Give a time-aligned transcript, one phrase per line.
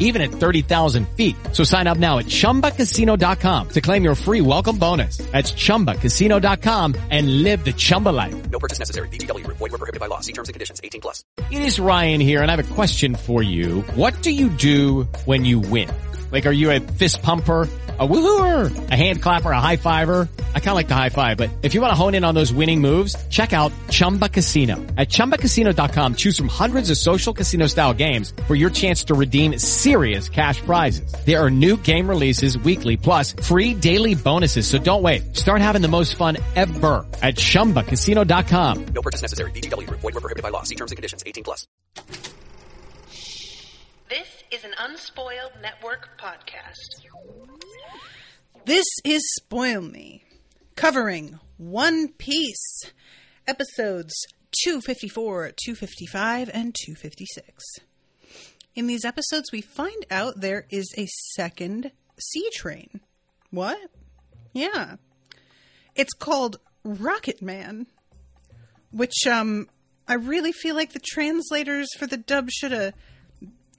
[0.00, 1.36] even at 30,000 feet.
[1.52, 5.18] So sign up now at ChumbaCasino.com to claim your free welcome bonus.
[5.30, 8.50] That's ChumbaCasino.com and live the Chumba life.
[8.50, 9.08] No purchase necessary.
[9.08, 9.46] VGW.
[9.46, 10.20] Void were prohibited by law.
[10.20, 10.80] See terms and conditions.
[10.82, 11.22] 18 plus.
[11.50, 13.82] It is Ryan here, and I have a question for you.
[13.94, 15.88] What do you do when you win?
[16.32, 17.62] Like, are you a fist pumper,
[17.98, 20.28] a woohooer, a hand clapper, a high fiver?
[20.54, 22.36] I kind of like the high five, but if you want to hone in on
[22.36, 24.76] those winning moves, check out Chumba Casino.
[24.96, 29.58] At ChumbaCasino.com, choose from hundreds of social casino style games for your chance to redeem
[29.58, 29.89] serious
[30.30, 31.12] cash prizes.
[31.26, 34.66] There are new game releases weekly, plus free daily bonuses.
[34.68, 35.36] So don't wait.
[35.36, 38.84] Start having the most fun ever at ChumbaCasino.com.
[38.94, 39.50] No purchase necessary.
[39.50, 39.90] VGW.
[39.90, 40.62] Void were prohibited by law.
[40.62, 41.24] See terms and conditions.
[41.26, 41.66] 18 plus.
[44.08, 47.06] This is an Unspoiled Network podcast.
[48.64, 50.22] This is Spoil Me,
[50.76, 52.92] covering One Piece,
[53.48, 54.14] episodes
[54.62, 57.89] 254, 255, and 256.
[58.80, 63.00] In these episodes, we find out there is a second sea train.
[63.50, 63.78] What?
[64.54, 64.96] Yeah.
[65.94, 67.88] It's called Rocket Man,
[68.90, 69.68] which, um,
[70.08, 72.94] I really feel like the translators for the dub should have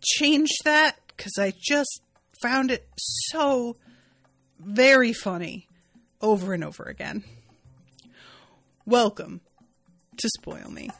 [0.04, 2.04] changed that because I just
[2.40, 3.78] found it so
[4.60, 5.68] very funny
[6.22, 7.24] over and over again.
[8.86, 9.42] Welcome
[10.18, 10.92] to Spoil Me.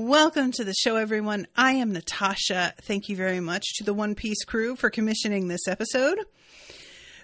[0.00, 1.48] Welcome to the show, everyone.
[1.56, 2.72] I am Natasha.
[2.82, 6.20] Thank you very much to the One Piece crew for commissioning this episode.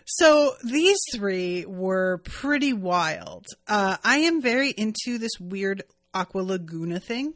[0.07, 3.47] So, these three were pretty wild.
[3.69, 7.35] Uh, I am very into this weird Aqua Laguna thing.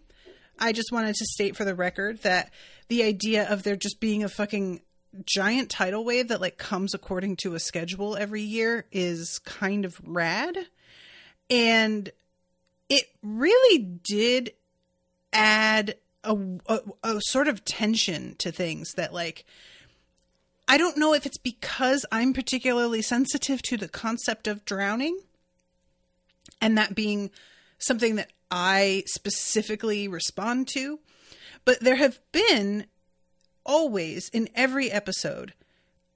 [0.58, 2.52] I just wanted to state for the record that
[2.88, 4.80] the idea of there just being a fucking
[5.24, 10.00] giant tidal wave that like comes according to a schedule every year is kind of
[10.02, 10.58] rad.
[11.48, 12.10] And
[12.88, 14.52] it really did
[15.32, 19.44] add a, a, a sort of tension to things that like
[20.70, 25.18] I don't know if it's because I'm particularly sensitive to the concept of drowning
[26.60, 27.30] and that being
[27.78, 31.00] something that I specifically respond to,
[31.64, 32.86] but there have been
[33.64, 35.54] always in every episode,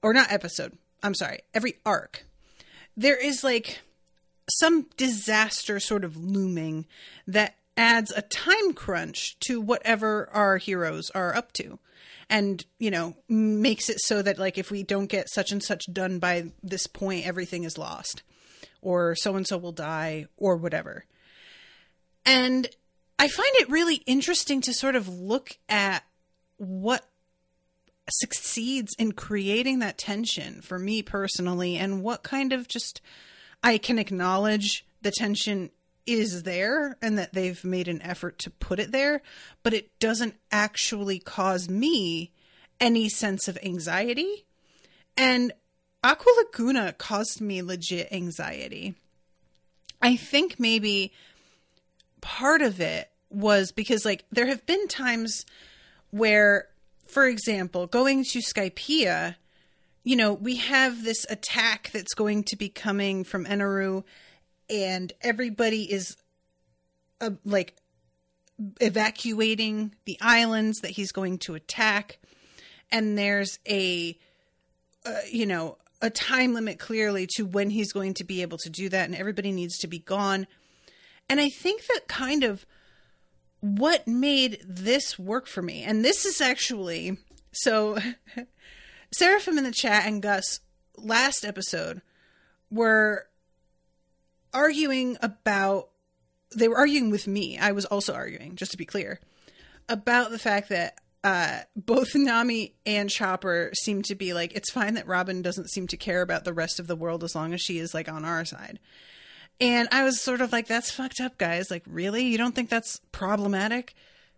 [0.03, 2.25] or not episode, I'm sorry, every arc,
[2.95, 3.81] there is like
[4.59, 6.85] some disaster sort of looming
[7.25, 11.79] that adds a time crunch to whatever our heroes are up to.
[12.29, 15.85] And you know makes it so that like if we don't get such and such
[15.91, 18.23] done by this point everything is lost.
[18.81, 21.05] Or so and so will die or whatever.
[22.25, 22.67] And
[23.19, 26.03] i find it really interesting to sort of look at
[26.57, 27.07] what
[28.09, 33.01] succeeds in creating that tension for me personally and what kind of just
[33.63, 35.69] i can acknowledge the tension
[36.05, 39.21] is there and that they've made an effort to put it there,
[39.61, 42.31] but it doesn't actually cause me
[42.79, 44.45] any sense of anxiety.
[45.15, 45.53] And
[46.03, 48.95] Aqua Laguna caused me legit anxiety.
[50.01, 51.13] I think maybe
[52.19, 55.45] part of it was because, like, there have been times
[56.11, 56.67] where,
[57.07, 59.35] for example, going to Skypiea,
[60.03, 64.03] you know, we have this attack that's going to be coming from Eneru
[64.69, 66.17] and everybody is
[67.21, 67.75] uh, like
[68.79, 72.19] evacuating the islands that he's going to attack.
[72.91, 74.17] And there's a
[75.05, 78.69] uh, you know a time limit clearly to when he's going to be able to
[78.69, 80.47] do that and everybody needs to be gone.
[81.29, 82.65] And i think that kind of
[83.61, 87.17] what made this work for me and this is actually
[87.53, 87.97] so
[89.13, 90.59] seraphim in the chat and gus
[90.97, 92.01] last episode
[92.69, 93.27] were
[94.53, 95.89] arguing about
[96.55, 97.57] they were arguing with me.
[97.57, 99.19] I was also arguing, just to be clear,
[99.89, 104.93] about the fact that uh, both Nami and Chopper seem to be like, it's fine
[104.95, 107.61] that Robin doesn't seem to care about the rest of the world as long as
[107.61, 108.79] she is like on our side.
[109.59, 111.69] And I was sort of like, that's fucked up, guys.
[111.69, 112.23] Like, really?
[112.23, 113.93] You don't think that's problematic?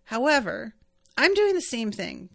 [0.06, 0.76] However,
[1.18, 2.30] I'm doing the same thing,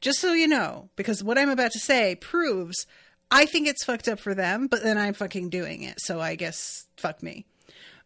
[0.00, 2.86] just so you know, because what I'm about to say proves
[3.32, 6.00] I think it's fucked up for them, but then I'm fucking doing it.
[6.00, 7.46] So I guess fuck me.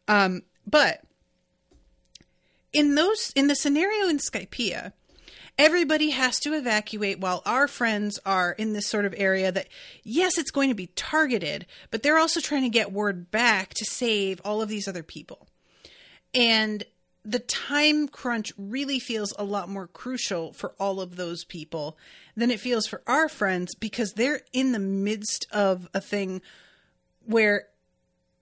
[0.06, 1.02] Um, but
[2.72, 4.92] in those in the scenario in Skypiea,
[5.58, 9.66] everybody has to evacuate while our friends are in this sort of area that
[10.04, 13.84] yes, it's going to be targeted, but they're also trying to get word back to
[13.84, 15.48] save all of these other people.
[16.32, 16.84] And
[17.26, 21.98] the time crunch really feels a lot more crucial for all of those people
[22.36, 26.40] than it feels for our friends because they're in the midst of a thing
[27.24, 27.66] where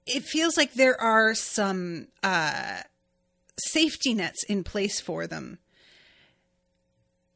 [0.06, 2.81] it feels like there are some uh,
[3.58, 5.58] safety nets in place for them.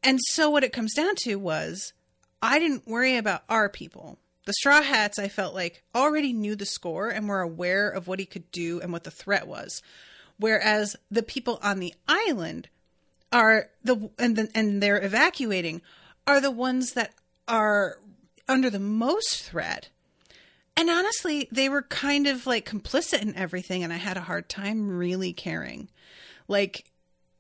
[0.03, 1.95] And so what it comes down to was
[2.43, 4.19] I didn't worry about our people.
[4.45, 8.19] The Straw Hats, I felt like, already knew the score and were aware of what
[8.19, 9.83] he could do and what the threat was.
[10.39, 12.69] Whereas the people on the island
[13.33, 15.83] are the and the, and they're evacuating
[16.27, 17.13] are the ones that
[17.47, 17.99] are
[18.49, 19.89] under the most threat.
[20.77, 24.49] And honestly, they were kind of like complicit in everything and I had a hard
[24.49, 25.89] time really caring.
[26.47, 26.85] Like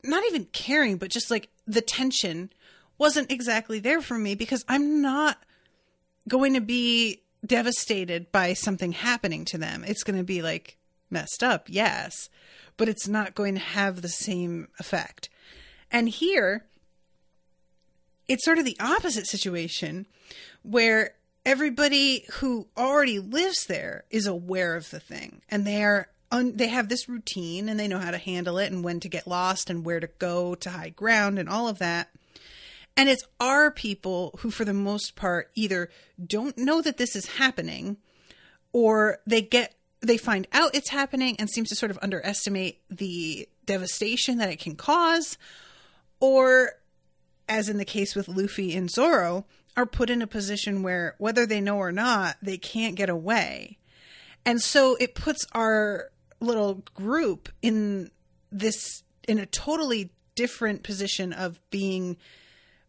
[0.02, 2.50] not even caring, but just like the tension
[2.98, 5.38] wasn't exactly there for me because I'm not
[6.26, 9.84] going to be devastated by something happening to them.
[9.86, 10.76] It's going to be like
[11.10, 12.28] messed up, yes,
[12.78, 15.28] but it's not going to have the same effect.
[15.90, 16.64] And here,
[18.26, 20.06] it's sort of the opposite situation
[20.62, 21.14] where
[21.44, 26.68] everybody who already lives there is aware of the thing and they are un- they
[26.68, 29.70] have this routine and they know how to handle it and when to get lost
[29.70, 32.10] and where to go to high ground and all of that.
[32.96, 35.88] And it's our people who, for the most part, either
[36.24, 37.96] don't know that this is happening
[38.72, 43.48] or they get they find out it's happening and seems to sort of underestimate the
[43.66, 45.36] devastation that it can cause
[46.20, 46.72] or
[47.48, 49.44] as in the case with Luffy and Zoro
[49.76, 53.78] are put in a position where whether they know or not they can't get away.
[54.44, 56.10] And so it puts our
[56.40, 58.10] little group in
[58.50, 62.16] this in a totally different position of being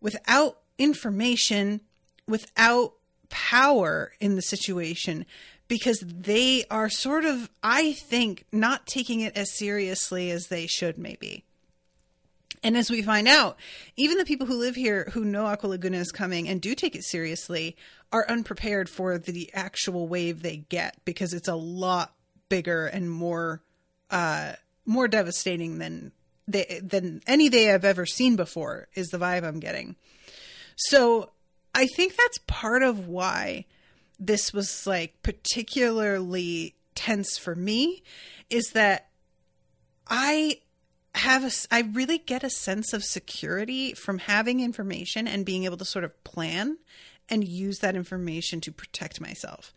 [0.01, 1.81] without information,
[2.27, 2.93] without
[3.29, 5.25] power in the situation
[5.69, 10.97] because they are sort of I think not taking it as seriously as they should
[10.97, 11.45] maybe.
[12.61, 13.57] And as we find out,
[13.95, 16.95] even the people who live here who know Aqua Laguna is coming and do take
[16.95, 17.77] it seriously
[18.11, 22.13] are unprepared for the actual wave they get because it's a lot
[22.49, 23.61] bigger and more
[24.09, 24.53] uh,
[24.85, 26.11] more devastating than
[26.47, 28.87] they, than any they I've ever seen before.
[28.95, 29.95] Is the vibe I'm getting.
[30.75, 31.29] So
[31.75, 33.65] I think that's part of why
[34.19, 38.03] this was like particularly tense for me.
[38.49, 39.09] Is that
[40.07, 40.59] I
[41.15, 45.77] have a, I really get a sense of security from having information and being able
[45.77, 46.77] to sort of plan
[47.29, 49.73] and use that information to protect myself.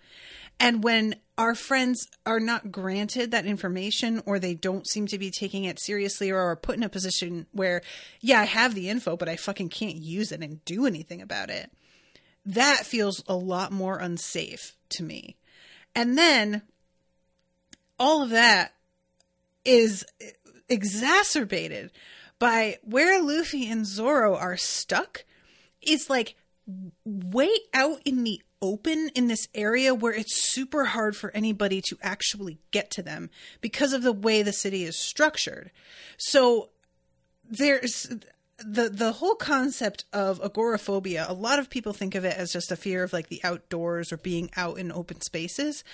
[0.58, 5.30] And when our friends are not granted that information or they don't seem to be
[5.30, 7.82] taking it seriously or are put in a position where,
[8.20, 11.50] yeah, I have the info, but I fucking can't use it and do anything about
[11.50, 11.72] it,
[12.44, 15.36] that feels a lot more unsafe to me.
[15.94, 16.62] And then
[17.98, 18.74] all of that
[19.64, 20.04] is
[20.68, 21.90] exacerbated
[22.38, 25.24] by where Luffy and Zoro are stuck.
[25.80, 26.34] It's like
[27.04, 31.98] way out in the open in this area where it's super hard for anybody to
[32.00, 33.28] actually get to them
[33.60, 35.70] because of the way the city is structured.
[36.16, 36.70] So
[37.48, 38.08] there's
[38.58, 41.26] the the whole concept of agoraphobia.
[41.28, 44.12] A lot of people think of it as just a fear of like the outdoors
[44.12, 45.84] or being out in open spaces,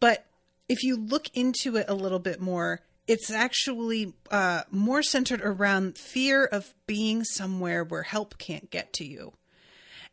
[0.00, 0.26] but
[0.68, 5.98] if you look into it a little bit more, it's actually uh, more centered around
[5.98, 9.34] fear of being somewhere where help can't get to you.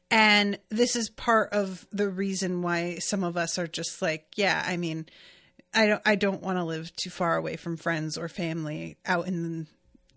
[0.10, 4.62] And this is part of the reason why some of us are just like, yeah,
[4.66, 5.06] I mean,
[5.74, 9.28] I don't I don't want to live too far away from friends or family out
[9.28, 9.68] in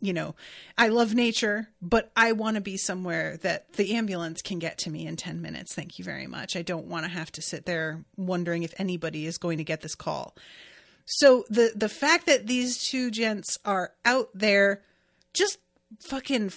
[0.04, 0.34] you know,
[0.76, 4.90] I love nature, but I want to be somewhere that the ambulance can get to
[4.90, 5.74] me in 10 minutes.
[5.74, 6.56] Thank you very much.
[6.56, 9.80] I don't want to have to sit there wondering if anybody is going to get
[9.80, 10.36] this call.
[11.06, 14.82] So the the fact that these two gents are out there
[15.34, 15.58] just
[16.00, 16.52] fucking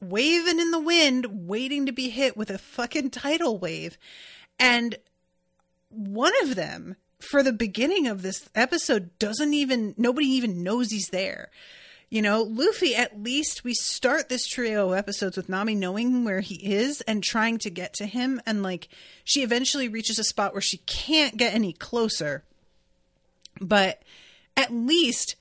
[0.00, 3.98] waving in the wind, waiting to be hit with a fucking tidal wave.
[4.58, 4.96] And
[5.88, 11.08] one of them, for the beginning of this episode, doesn't even, nobody even knows he's
[11.08, 11.50] there.
[12.10, 16.40] You know, Luffy, at least we start this trio of episodes with Nami knowing where
[16.40, 18.40] he is and trying to get to him.
[18.46, 18.88] And like,
[19.24, 22.44] she eventually reaches a spot where she can't get any closer.
[23.60, 24.02] But
[24.56, 25.36] at least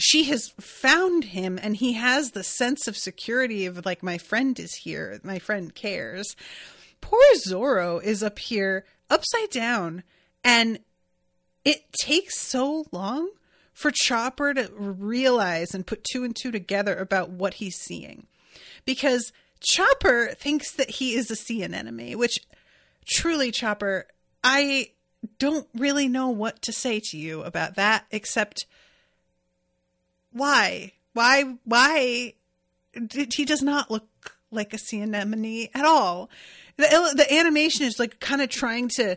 [0.00, 4.58] she has found him and he has the sense of security of like my friend
[4.58, 6.34] is here my friend cares
[7.02, 10.02] poor zoro is up here upside down
[10.42, 10.78] and
[11.64, 13.28] it takes so long
[13.80, 18.26] for Chopper to realize and put two and two together about what he's seeing.
[18.84, 22.40] Because Chopper thinks that he is a sea anemone, which
[23.06, 24.06] truly, Chopper,
[24.44, 24.90] I
[25.38, 28.66] don't really know what to say to you about that except
[30.30, 30.92] why?
[31.14, 31.56] Why?
[31.64, 32.34] Why?
[32.92, 36.28] Did, he does not look like a sea anemone at all.
[36.76, 39.16] The, the animation is like kind of trying to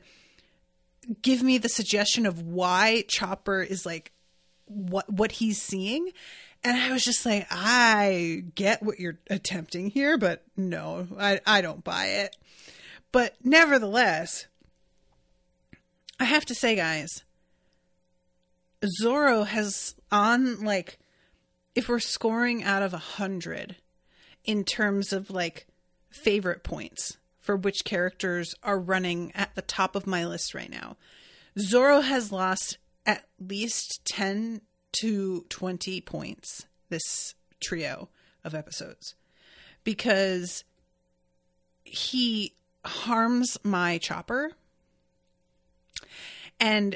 [1.22, 4.12] give me the suggestion of why Chopper is like
[4.65, 6.12] what what he's seeing.
[6.63, 11.62] And I was just like, I get what you're attempting here, but no, I, I
[11.62, 12.38] don't buy it.
[13.12, 14.48] But nevertheless,
[16.20, 17.24] I have to say, guys,
[18.86, 21.00] Zoro has on like
[21.75, 23.77] if we're scoring out of a hundred
[24.46, 25.67] in terms of like
[26.10, 30.96] favorite points for which characters are running at the top of my list right now.
[31.60, 34.62] Zoro has lost at least 10
[34.94, 38.10] to 20 points this trio
[38.44, 39.16] of episodes
[39.84, 40.64] because
[41.84, 42.54] he
[42.86, 44.52] harms my chopper.
[46.60, 46.96] And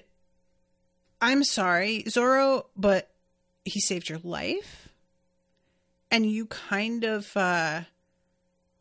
[1.21, 3.11] I'm sorry, Zoro, but
[3.65, 4.89] he saved your life.
[6.09, 7.81] And you kind of uh,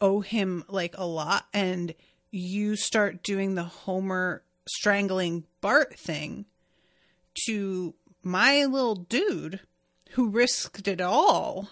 [0.01, 1.47] owe him like a lot.
[1.53, 1.95] And
[2.31, 6.47] you start doing the Homer strangling Bart thing
[7.45, 9.61] to my little dude
[10.11, 11.71] who risked it all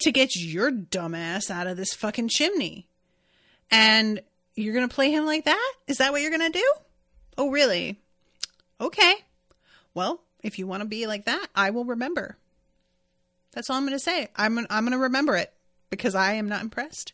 [0.00, 2.86] to get your dumbass out of this fucking chimney.
[3.70, 4.20] And
[4.54, 5.72] you're going to play him like that?
[5.86, 6.72] Is that what you're going to do?
[7.38, 7.98] Oh, really?
[8.80, 9.14] Okay.
[9.94, 12.36] Well, if you want to be like that, I will remember.
[13.52, 14.28] That's all I'm going to say.
[14.36, 15.52] I'm I'm going to remember it
[15.90, 17.12] because I am not impressed.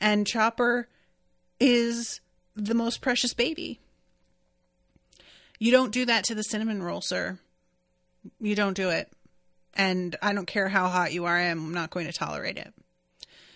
[0.00, 0.88] And Chopper
[1.58, 2.20] is
[2.54, 3.80] the most precious baby.
[5.58, 7.38] You don't do that to the cinnamon roll, sir.
[8.40, 9.10] You don't do it.
[9.74, 12.72] And I don't care how hot you are, I am not going to tolerate it.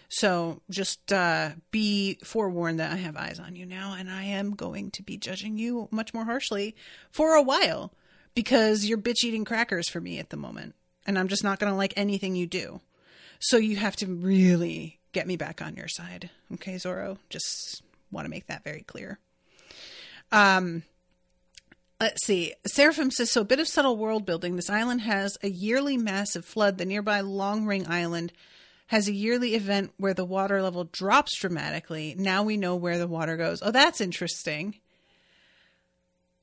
[0.09, 4.53] So just uh, be forewarned that I have eyes on you now, and I am
[4.53, 6.75] going to be judging you much more harshly
[7.11, 7.93] for a while
[8.35, 10.75] because you're bitch eating crackers for me at the moment.
[11.07, 12.81] And I'm just not going to like anything you do.
[13.39, 16.31] So you have to really get me back on your side.
[16.55, 17.19] Okay, Zoro?
[17.31, 19.19] Just want to make that very clear.
[20.33, 20.83] Um,
[22.01, 22.55] Let's see.
[22.67, 23.41] Seraphim says so.
[23.41, 24.55] A bit of subtle world building.
[24.55, 26.79] This island has a yearly massive flood.
[26.79, 28.33] The nearby Long Ring Island
[28.89, 32.15] has a yearly event where the water level drops dramatically.
[32.17, 33.61] Now we know where the water goes.
[33.63, 34.77] Oh, that's interesting.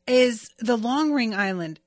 [0.05, 1.79] Is the Long Ring Island?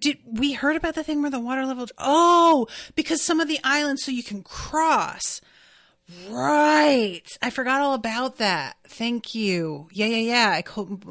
[0.00, 1.86] Did we heard about the thing where the water level?
[1.98, 5.40] Oh, because some of the islands, so you can cross.
[6.28, 7.36] Right.
[7.42, 8.76] I forgot all about that.
[8.86, 9.88] Thank you.
[9.92, 10.50] Yeah, yeah, yeah.
[10.50, 11.04] I could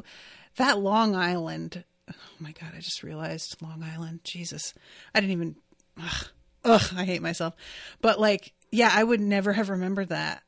[0.58, 1.84] that Long Island.
[2.10, 2.72] Oh my god!
[2.76, 4.22] I just realized Long Island.
[4.24, 4.74] Jesus,
[5.14, 5.56] I didn't even.
[6.02, 6.28] Ugh,
[6.64, 7.56] ugh I hate myself.
[8.02, 10.44] But like, yeah, I would never have remembered that.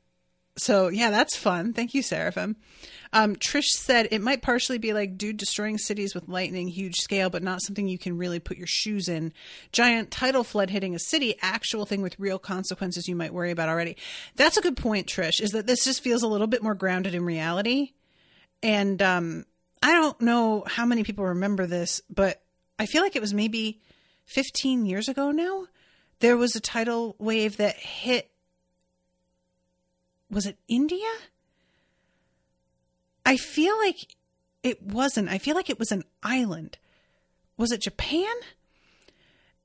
[0.58, 1.74] So yeah, that's fun.
[1.74, 2.58] Thank you, Seraphim.
[3.14, 7.30] Um, Trish said it might partially be like dude destroying cities with lightning, huge scale,
[7.30, 9.34] but not something you can really put your shoes in.
[9.72, 13.70] Giant tidal flood hitting a city, actual thing with real consequences you might worry about
[13.70, 13.96] already.
[14.36, 15.42] That's a good point, Trish.
[15.42, 17.94] Is that this just feels a little bit more grounded in reality,
[18.62, 19.46] and um,
[19.82, 22.42] I don't know how many people remember this, but
[22.80, 23.82] I feel like it was maybe
[24.26, 25.68] 15 years ago now.
[26.20, 28.32] There was a tidal wave that hit.
[30.30, 31.08] Was it India?
[33.26, 34.16] I feel like
[34.64, 35.30] it wasn't.
[35.30, 36.78] I feel like it was an island.
[37.58, 38.34] Was it Japan?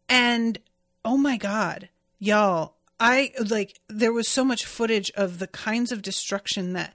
[0.09, 0.59] And
[1.04, 1.88] oh my God,
[2.19, 6.95] y'all, I like, there was so much footage of the kinds of destruction that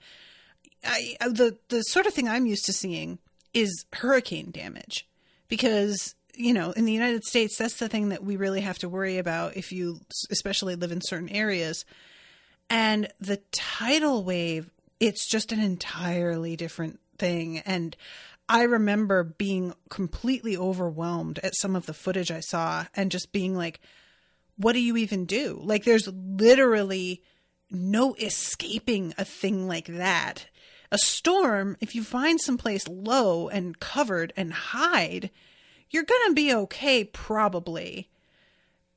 [0.88, 3.20] I, uh, the the sort of thing I'm used to seeing
[3.53, 5.08] is hurricane damage
[5.48, 8.89] because you know in the United States that's the thing that we really have to
[8.89, 10.00] worry about if you
[10.32, 11.86] especially live in certain areas.
[12.70, 17.60] And the tidal wave it's just an entirely different thing.
[17.60, 17.96] And
[18.50, 23.56] I remember being completely overwhelmed at some of the footage I saw and just being
[23.56, 23.79] like
[24.56, 25.62] what do you even do?
[25.63, 27.22] Like there's literally
[27.70, 30.48] no escaping a thing like that
[30.91, 35.29] a storm, if you find someplace low and covered and hide,
[35.89, 38.10] you're going to be okay, probably.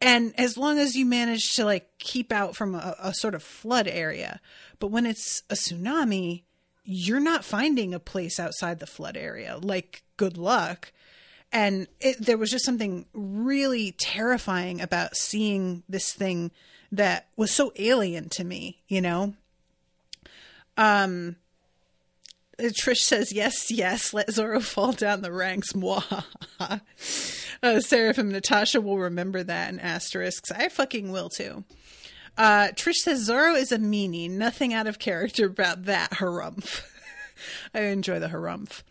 [0.01, 3.43] And as long as you manage to like keep out from a, a sort of
[3.43, 4.41] flood area.
[4.79, 6.43] But when it's a tsunami,
[6.85, 9.59] you're not finding a place outside the flood area.
[9.61, 10.93] Like, good luck.
[11.53, 16.51] And it, there was just something really terrifying about seeing this thing
[16.93, 19.35] that was so alien to me, you know?
[20.77, 21.37] Um,
[22.69, 25.73] Trish says, yes, yes, let Zoro fall down the ranks.
[27.63, 30.51] Uh, Seraphim Natasha will remember that in asterisks.
[30.51, 31.65] I fucking will too.
[32.39, 34.31] Uh, Trish says Zoro is a meanie.
[34.31, 36.83] Nothing out of character about that harumph.
[37.75, 38.83] I enjoy the harumph.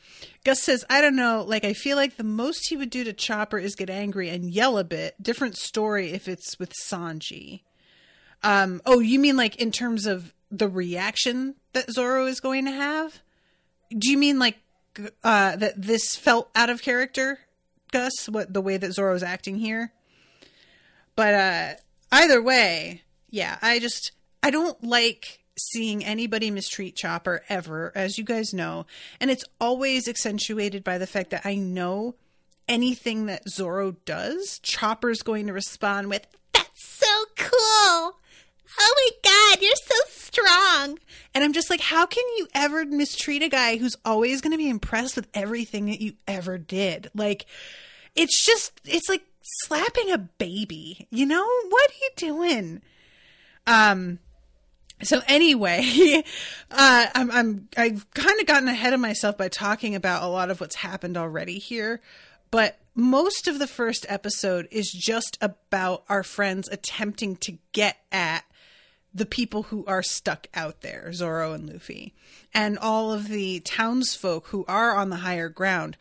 [0.44, 3.14] Gus says, I don't know, like I feel like the most he would do to
[3.14, 5.16] Chopper is get angry and yell a bit.
[5.22, 7.62] Different story if it's with Sanji.
[8.44, 12.72] Um, oh, you mean like in terms of the reaction that Zoro is going to
[12.72, 13.22] have?
[13.98, 14.58] Do you mean like
[15.24, 17.39] uh, that this felt out of character,
[17.91, 18.27] Gus?
[18.29, 19.91] What the way that Zoro is acting here?
[21.15, 21.74] But uh,
[22.12, 24.12] either way, yeah, I just
[24.43, 28.86] I don't like seeing anybody mistreat Chopper ever, as you guys know,
[29.19, 32.15] and it's always accentuated by the fact that I know
[32.67, 36.69] anything that Zoro does, Chopper's going to respond with, "That's
[37.00, 38.19] so cool."
[38.79, 41.00] Oh my god, you're so strong.
[41.33, 44.57] And I'm just like, how can you ever mistreat a guy who's always going to
[44.57, 47.09] be impressed with everything that you ever did?
[47.13, 47.45] Like,
[48.15, 51.07] it's just, it's like slapping a baby.
[51.09, 52.81] You know, what are you doing?
[53.67, 54.19] Um,
[55.01, 56.24] so anyway,
[56.71, 60.50] uh, I'm, I'm, I've kind of gotten ahead of myself by talking about a lot
[60.50, 62.01] of what's happened already here,
[62.51, 68.43] but most of the first episode is just about our friends attempting to get at
[69.13, 72.13] the people who are stuck out there, Zoro and Luffy,
[72.54, 75.98] and all of the townsfolk who are on the higher ground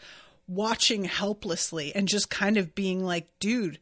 [0.46, 3.78] watching helplessly and just kind of being like, dude,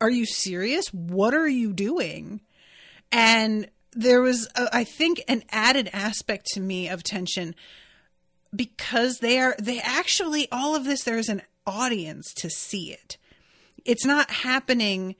[0.00, 0.88] are you serious?
[0.92, 2.40] What are you doing?
[3.12, 7.54] And there was, a, I think, an added aspect to me of tension
[8.54, 13.16] because they are, they actually, all of this, there's an audience to see it.
[13.84, 15.16] It's not happening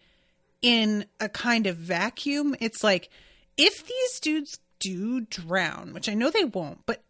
[0.63, 2.55] in a kind of vacuum.
[2.61, 3.11] It's like,
[3.57, 7.03] if these dudes do drown, which I know they won't, but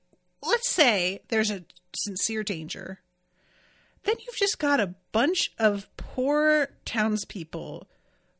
[0.43, 3.01] let's say there's a sincere danger,
[4.05, 7.87] then you've just got a bunch of poor townspeople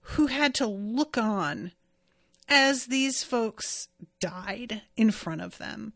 [0.03, 1.73] who had to look on
[2.49, 3.89] as these folks
[4.19, 5.93] died in front of them,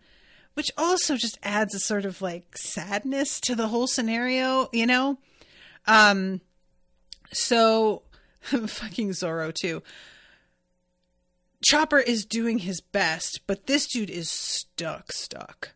[0.55, 5.19] which also just adds a sort of like sadness to the whole scenario, you know?
[5.87, 6.41] Um,
[7.33, 8.03] so
[8.43, 9.83] fucking Zoro too.
[11.65, 15.71] Chopper is doing his best, but this dude is stuck, stuck.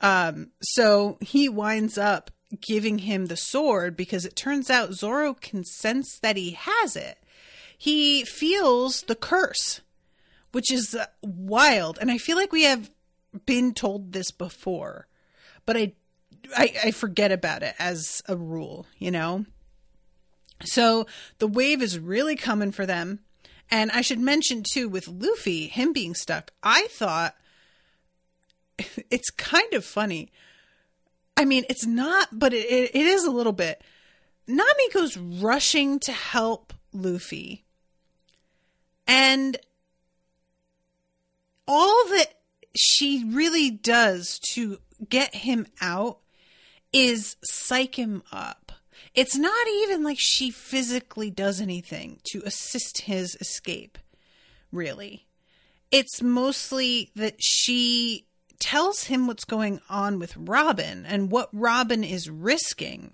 [0.00, 5.64] Um, so he winds up giving him the sword because it turns out Zoro can
[5.64, 7.18] sense that he has it.
[7.78, 9.80] He feels the curse,
[10.50, 11.98] which is uh, wild.
[12.00, 12.90] And I feel like we have
[13.46, 15.06] been told this before,
[15.64, 15.92] but I,
[16.56, 19.46] I, I forget about it as a rule, you know?
[20.64, 21.06] So
[21.38, 23.20] the wave is really coming for them.
[23.72, 27.34] And I should mention too, with Luffy, him being stuck, I thought
[29.10, 30.30] it's kind of funny.
[31.38, 33.82] I mean, it's not, but it, it, it is a little bit.
[34.46, 37.64] Nami goes rushing to help Luffy.
[39.06, 39.56] And
[41.66, 42.40] all that
[42.76, 46.18] she really does to get him out
[46.92, 48.61] is psych him up.
[49.14, 53.98] It's not even like she physically does anything to assist his escape,
[54.70, 55.26] really.
[55.90, 58.26] It's mostly that she
[58.58, 63.12] tells him what's going on with Robin and what Robin is risking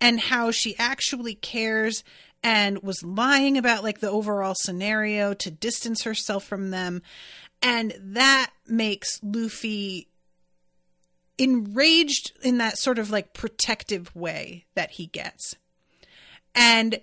[0.00, 2.02] and how she actually cares
[2.42, 7.02] and was lying about like the overall scenario to distance herself from them
[7.62, 10.08] and that makes Luffy
[11.38, 15.54] enraged in that sort of like protective way that he gets.
[16.54, 17.00] And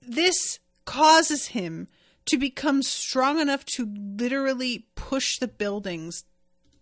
[0.00, 1.88] this causes him
[2.26, 6.24] to become strong enough to literally push the buildings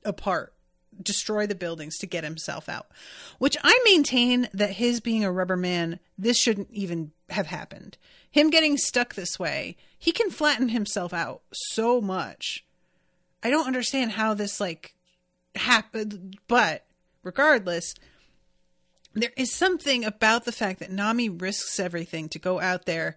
[0.05, 0.55] apart,
[1.03, 2.87] destroy the buildings to get himself out.
[3.39, 7.97] Which I maintain that his being a rubber man, this shouldn't even have happened.
[8.31, 12.65] Him getting stuck this way, he can flatten himself out so much.
[13.43, 14.95] I don't understand how this like
[15.55, 16.85] happened, but
[17.23, 17.95] regardless,
[19.15, 23.17] there is something about the fact that Nami risks everything to go out there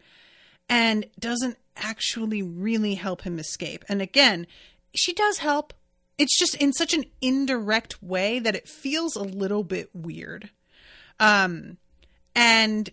[0.69, 3.85] and doesn't actually really help him escape.
[3.87, 4.47] And again,
[4.95, 5.73] she does help.
[6.17, 10.49] It's just in such an indirect way that it feels a little bit weird.
[11.19, 11.77] Um
[12.35, 12.89] and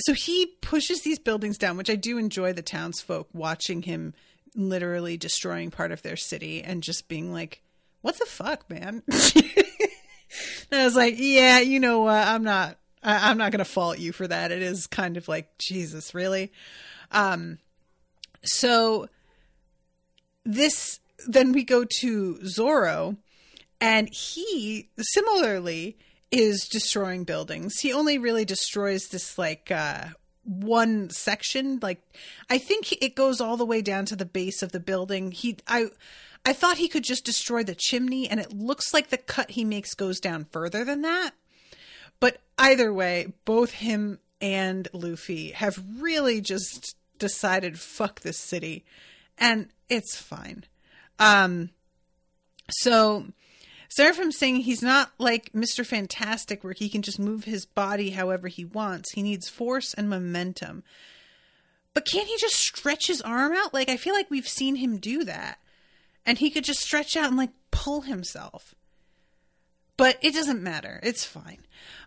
[0.00, 4.12] so he pushes these buildings down, which I do enjoy the townsfolk watching him
[4.54, 7.62] literally destroying part of their city and just being like,
[8.04, 9.02] what the fuck, man?
[10.70, 12.28] I was like, yeah, you know what?
[12.28, 14.52] I'm not, I, am not going to fault you for that.
[14.52, 16.52] It is kind of like, Jesus, really?
[17.12, 17.60] Um,
[18.42, 19.08] so
[20.44, 23.16] this, then we go to Zoro
[23.80, 25.96] and he similarly
[26.30, 27.80] is destroying buildings.
[27.80, 30.08] He only really destroys this like uh
[30.42, 32.02] one section like
[32.50, 35.30] I think it goes all the way down to the base of the building.
[35.30, 35.86] He I
[36.44, 39.64] I thought he could just destroy the chimney and it looks like the cut he
[39.64, 41.32] makes goes down further than that.
[42.20, 48.84] But either way, both him and Luffy have really just decided fuck this city
[49.38, 50.64] and it's fine.
[51.18, 51.70] Um
[52.70, 53.26] so
[53.88, 55.86] Seraphim saying he's not like Mr.
[55.86, 59.12] Fantastic where he can just move his body however he wants.
[59.12, 60.82] He needs force and momentum.
[61.94, 63.72] But can't he just stretch his arm out?
[63.72, 65.58] Like I feel like we've seen him do that.
[66.26, 68.74] And he could just stretch out and like pull himself.
[69.96, 71.00] But it doesn't matter.
[71.02, 71.66] It's fine.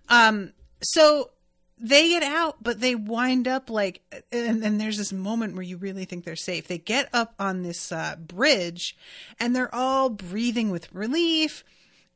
[0.10, 1.32] Um so
[1.80, 4.02] they get out, but they wind up like,
[4.32, 6.68] and then there's this moment where you really think they're safe.
[6.68, 8.96] They get up on this uh, bridge
[9.40, 11.64] and they're all breathing with relief.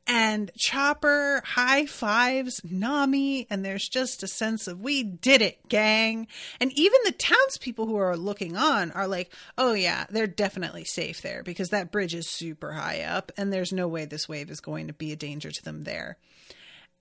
[0.06, 6.26] And Chopper high fives Nami, and there's just a sense of, we did it, gang.
[6.60, 11.22] And even the townspeople who are looking on are like, oh, yeah, they're definitely safe
[11.22, 14.60] there because that bridge is super high up, and there's no way this wave is
[14.60, 16.16] going to be a danger to them there.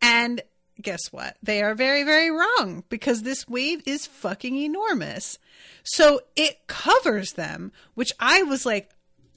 [0.01, 0.41] And
[0.79, 1.37] guess what?
[1.41, 5.37] They are very, very wrong because this wave is fucking enormous.
[5.83, 8.91] So it covers them, which I was like,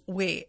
[0.07, 0.49] wait,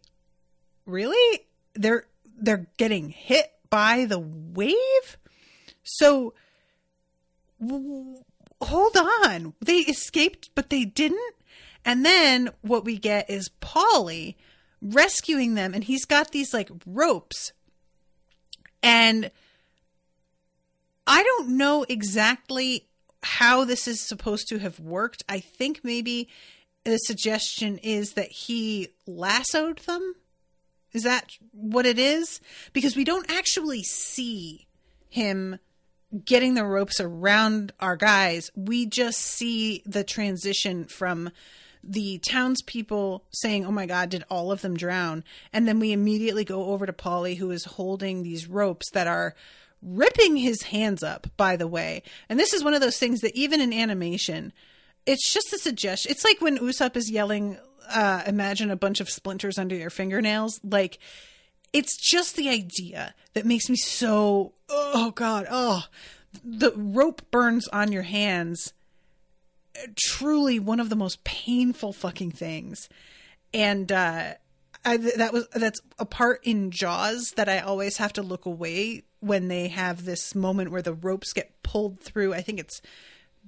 [0.85, 1.41] really?
[1.75, 2.05] They're
[2.37, 5.17] they're getting hit by the wave?
[5.83, 6.33] So
[7.59, 8.23] w-
[8.61, 9.53] hold on.
[9.61, 11.35] They escaped, but they didn't.
[11.83, 14.35] And then what we get is Paulie
[14.81, 17.53] rescuing them, and he's got these like ropes.
[18.81, 19.31] And
[21.07, 22.87] I don't know exactly
[23.23, 25.23] how this is supposed to have worked.
[25.29, 26.29] I think maybe
[26.83, 30.15] the suggestion is that he lassoed them.
[30.95, 32.39] Is that what it is?
[32.71, 34.65] Because we don't actually see
[35.09, 35.59] him
[36.23, 38.49] getting the ropes around our guys.
[38.55, 41.31] We just see the transition from
[41.83, 45.25] the townspeople saying, Oh my God, did all of them drown?
[45.51, 49.35] And then we immediately go over to Paulie, who is holding these ropes that are
[49.81, 52.03] ripping his hands up, by the way.
[52.29, 54.53] And this is one of those things that even in animation,
[55.05, 56.09] it's just a suggestion.
[56.09, 57.57] It's like when Usopp is yelling,
[57.89, 60.59] uh, imagine a bunch of splinters under your fingernails.
[60.63, 60.99] Like,
[61.73, 65.85] it's just the idea that makes me so, oh God, oh,
[66.43, 68.73] the rope burns on your hands.
[69.97, 72.87] Truly one of the most painful fucking things.
[73.53, 74.33] And, uh,
[74.85, 79.03] I, that was that's a part in Jaws that I always have to look away
[79.19, 82.35] when they have this moment where the ropes get pulled through.
[82.35, 82.81] I think it's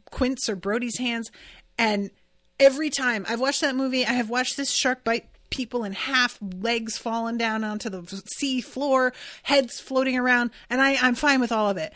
[0.10, 1.30] Quint's or Brody's hands,
[1.78, 2.10] and
[2.60, 6.38] every time I've watched that movie, I have watched this shark bite people in half,
[6.41, 8.06] legs falling down onto the
[8.38, 11.93] sea floor, heads floating around, and I, I'm fine with all of it.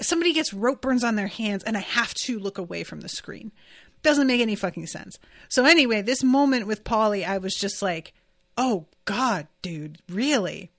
[0.00, 3.08] Somebody gets rope burns on their hands, and I have to look away from the
[3.08, 3.52] screen.
[4.02, 5.18] Doesn't make any fucking sense.
[5.48, 8.14] So anyway, this moment with Paulie, I was just like,
[8.56, 10.70] oh God, dude, really?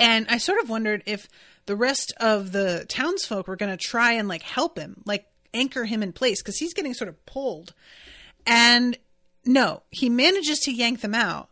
[0.00, 1.28] And I sort of wondered if
[1.66, 5.84] the rest of the townsfolk were going to try and like help him, like anchor
[5.84, 7.74] him in place because he's getting sort of pulled.
[8.48, 8.98] And
[9.44, 11.50] no, he manages to yank them out,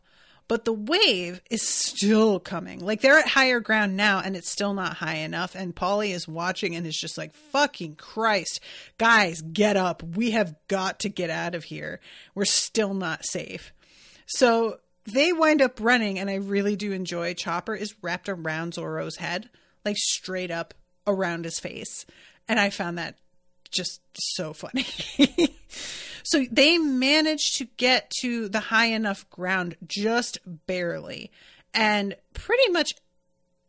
[0.49, 2.81] but the wave is still coming.
[2.81, 5.55] Like they're at higher ground now and it's still not high enough.
[5.55, 8.61] And Paulie is watching and is just like, fucking Christ,
[8.97, 10.03] guys, get up.
[10.03, 12.01] We have got to get out of here.
[12.35, 13.73] We're still not safe.
[14.27, 19.17] So they wind up running, and I really do enjoy Chopper is wrapped around Zoro's
[19.17, 19.49] head,
[19.85, 20.75] like straight up
[21.07, 22.07] around his face.
[22.49, 23.17] And I found that
[23.71, 24.87] just so funny.
[26.27, 31.31] so they managed to get to the high enough ground just barely.
[31.73, 32.95] And pretty much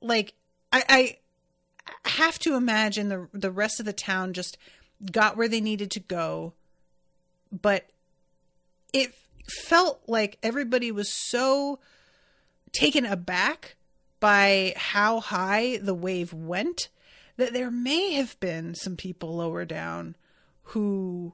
[0.02, 0.34] like
[0.74, 4.58] I, I have to imagine the the rest of the town just
[5.12, 6.54] got where they needed to go.
[7.52, 7.92] But
[8.92, 9.14] it
[9.68, 11.78] felt like everybody was so
[12.72, 13.76] taken aback
[14.20, 16.90] by how high the wave went
[17.36, 20.16] that there may have been some people lower down
[20.64, 21.34] who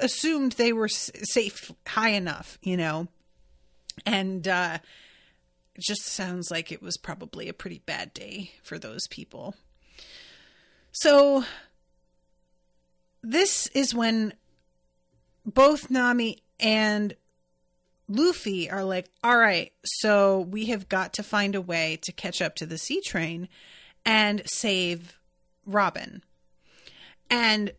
[0.00, 3.08] assumed they were safe high enough, you know.
[4.04, 4.78] And uh
[5.78, 9.54] just sounds like it was probably a pretty bad day for those people.
[10.92, 11.44] So
[13.22, 14.32] this is when
[15.44, 17.14] both Nami and
[18.08, 22.40] Luffy are like, all right, so we have got to find a way to catch
[22.40, 23.48] up to the sea train
[24.04, 25.18] and save
[25.66, 26.22] Robin.
[27.28, 27.72] And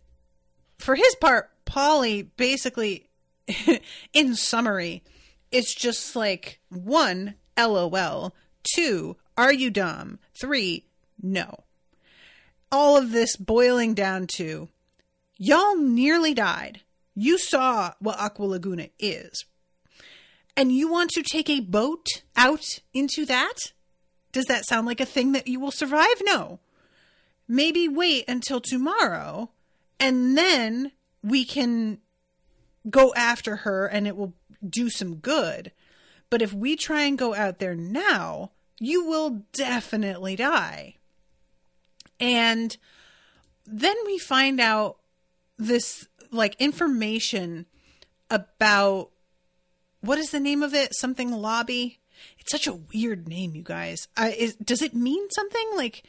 [0.77, 3.09] for his part, Paulie basically,
[4.13, 5.03] in summary,
[5.51, 10.19] it's just like one, LOL, two, are you dumb?
[10.39, 10.85] Three,
[11.21, 11.63] No.
[12.71, 14.67] All of this boiling down to
[15.37, 16.81] y'all nearly died.
[17.15, 19.45] You saw what Aqua Laguna is.
[20.55, 23.53] And you want to take a boat out into that?
[24.31, 26.21] Does that sound like a thing that you will survive?
[26.23, 26.59] No.
[27.47, 29.51] Maybe wait until tomorrow
[29.99, 30.91] and then
[31.23, 31.99] we can
[32.89, 34.33] go after her and it will
[34.67, 35.71] do some good.
[36.29, 40.95] But if we try and go out there now, you will definitely die.
[42.19, 42.75] And
[43.65, 44.97] then we find out
[45.57, 47.65] this like information
[48.29, 49.09] about
[50.01, 50.95] what is the name of it?
[50.95, 51.99] Something lobby.
[52.39, 54.07] It's such a weird name, you guys.
[54.15, 55.69] I, is, does it mean something?
[55.75, 56.03] Like,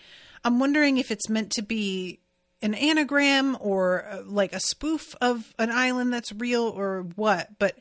[0.45, 2.21] I'm wondering if it's meant to be
[2.61, 7.59] an anagram or uh, like a spoof of an island that's real or what.
[7.59, 7.79] But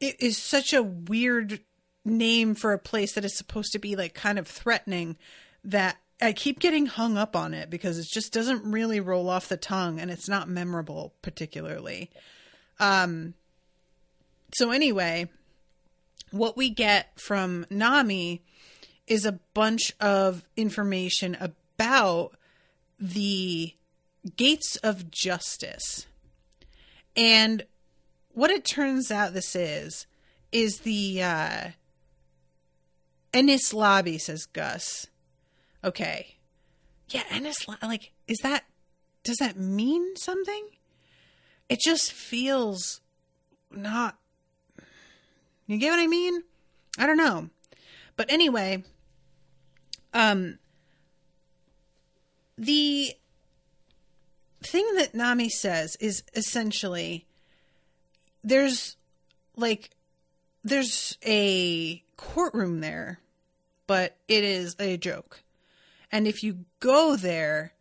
[0.00, 1.60] it is such a weird
[2.04, 5.16] name for a place that is supposed to be like kind of threatening
[5.64, 9.48] that I keep getting hung up on it because it just doesn't really roll off
[9.48, 12.10] the tongue and it's not memorable particularly.
[12.80, 13.34] Um
[14.54, 15.28] so anyway,
[16.30, 18.42] what we get from Nami
[19.06, 22.32] is a bunch of information about
[22.98, 23.74] the
[24.36, 26.06] gates of justice.
[27.16, 27.64] And
[28.32, 30.06] what it turns out this is
[30.52, 31.68] is the uh
[33.32, 35.06] Enies Lobby says Gus.
[35.84, 36.36] Okay.
[37.08, 38.64] Yeah, Enies like is that
[39.24, 40.68] does that mean something?
[41.68, 43.00] It just feels
[43.70, 44.16] not
[45.66, 46.44] you get what I mean?
[46.98, 47.50] I don't know.
[48.16, 48.84] But anyway,
[50.14, 50.58] um
[52.56, 53.14] the
[54.62, 57.26] thing that Nami says is essentially
[58.42, 58.96] there's
[59.56, 59.90] like
[60.64, 63.20] there's a courtroom there,
[63.86, 65.42] but it is a joke.
[66.10, 67.74] And if you go there,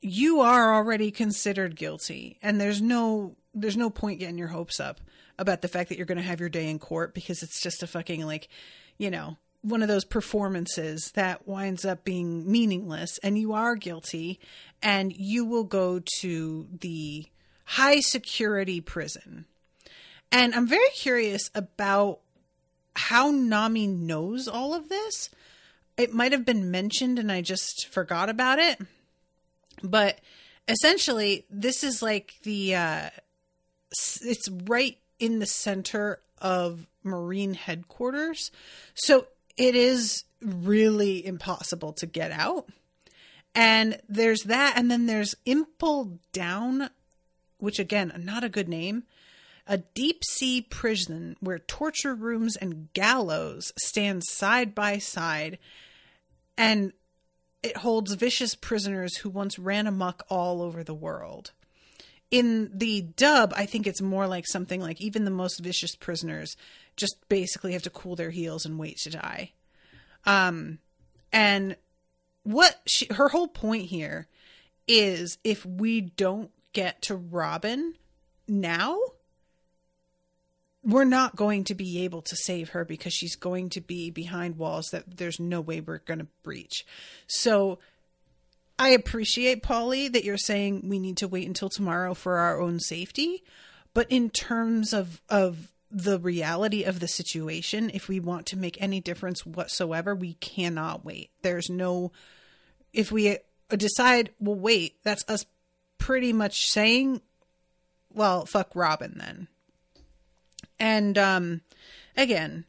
[0.00, 5.00] you are already considered guilty and there's no there's no point getting your hopes up
[5.38, 7.82] about the fact that you're going to have your day in court because it's just
[7.82, 8.48] a fucking like,
[8.98, 14.38] you know, one of those performances that winds up being meaningless and you are guilty
[14.80, 17.26] and you will go to the
[17.64, 19.44] high security prison.
[20.30, 22.20] And I'm very curious about
[22.94, 25.30] how Nami knows all of this.
[25.96, 28.80] It might have been mentioned and I just forgot about it.
[29.82, 30.20] But
[30.68, 33.10] essentially, this is like the uh
[34.22, 38.50] it's right in the center of Marine headquarters.
[38.94, 39.26] So
[39.56, 42.68] it is really impossible to get out.
[43.54, 44.74] And there's that.
[44.76, 46.90] And then there's Impel Down,
[47.58, 49.04] which again, not a good name.
[49.66, 55.58] A deep sea prison where torture rooms and gallows stand side by side.
[56.56, 56.92] And
[57.62, 61.52] it holds vicious prisoners who once ran amok all over the world.
[62.30, 66.56] In the dub, I think it's more like something like even the most vicious prisoners
[66.96, 69.52] just basically have to cool their heels and wait to die.
[70.24, 70.78] Um,
[71.32, 71.76] and
[72.42, 74.28] what she, her whole point here
[74.88, 77.94] is if we don't get to Robin
[78.48, 78.98] now,
[80.84, 84.56] we're not going to be able to save her because she's going to be behind
[84.56, 86.86] walls that there's no way we're going to breach.
[87.26, 87.80] So
[88.78, 92.78] I appreciate, Paulie, that you're saying we need to wait until tomorrow for our own
[92.78, 93.42] safety.
[93.94, 98.80] But in terms of, of the reality of the situation, if we want to make
[98.80, 101.30] any difference whatsoever, we cannot wait.
[101.42, 102.12] There's no,
[102.92, 103.38] if we
[103.70, 105.46] decide, well, wait, that's us
[105.98, 107.20] pretty much saying,
[108.12, 109.48] well, fuck Robin then.
[110.78, 111.60] And, um,
[112.16, 112.64] again,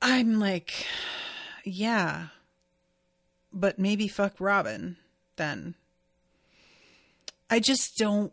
[0.00, 0.86] I'm like,
[1.64, 2.28] yeah,
[3.52, 4.96] but maybe fuck Robin
[5.36, 5.74] then.
[7.50, 8.32] I just don't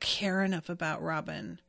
[0.00, 1.60] care enough about Robin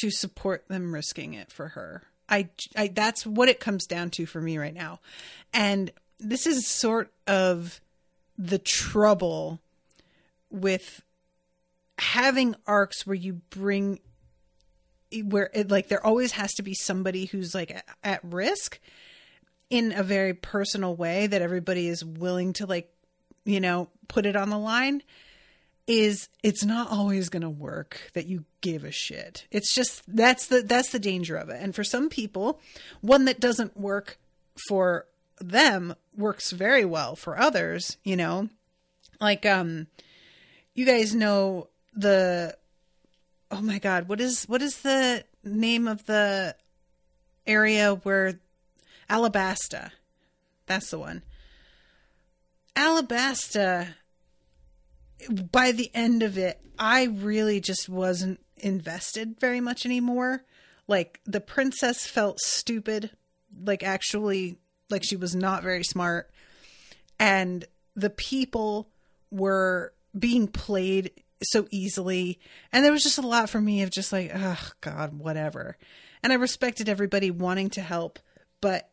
[0.00, 2.02] to support them risking it for her.
[2.28, 5.00] I, I that's what it comes down to for me right now.
[5.52, 7.80] And this is sort of
[8.38, 9.60] the trouble
[10.50, 11.02] with
[11.98, 14.00] having arcs where you bring
[15.24, 18.80] where it like there always has to be somebody who's like at, at risk
[19.68, 22.90] in a very personal way that everybody is willing to like
[23.44, 25.02] you know put it on the line
[25.86, 29.46] is it's not always going to work that you give a shit.
[29.50, 31.60] It's just that's the that's the danger of it.
[31.60, 32.60] And for some people,
[33.02, 34.18] one that doesn't work
[34.68, 35.06] for
[35.38, 38.48] them works very well for others, you know.
[39.20, 39.88] Like um
[40.74, 42.56] you guys know the
[43.50, 46.56] oh my god, what is what is the name of the
[47.46, 48.40] area where
[49.10, 49.90] Alabasta.
[50.66, 51.22] That's the one.
[52.74, 53.88] Alabasta,
[55.50, 60.44] by the end of it, I really just wasn't invested very much anymore.
[60.88, 63.10] Like, the princess felt stupid,
[63.64, 64.58] like, actually,
[64.90, 66.30] like she was not very smart.
[67.18, 68.88] And the people
[69.30, 71.10] were being played
[71.42, 72.38] so easily.
[72.72, 75.76] And there was just a lot for me of just like, oh, God, whatever.
[76.22, 78.18] And I respected everybody wanting to help.
[78.60, 78.90] But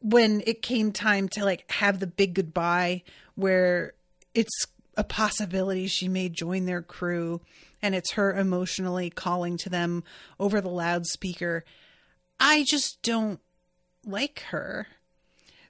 [0.00, 3.02] when it came time to like have the big goodbye
[3.34, 3.94] where
[4.34, 7.40] it's a possibility she may join their crew
[7.82, 10.04] and it's her emotionally calling to them
[10.38, 11.64] over the loudspeaker.
[12.40, 13.40] I just don't
[14.04, 14.86] like her.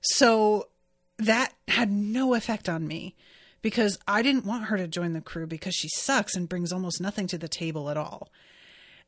[0.00, 0.68] So
[1.18, 3.14] that had no effect on me
[3.62, 7.00] because i didn't want her to join the crew because she sucks and brings almost
[7.00, 8.28] nothing to the table at all.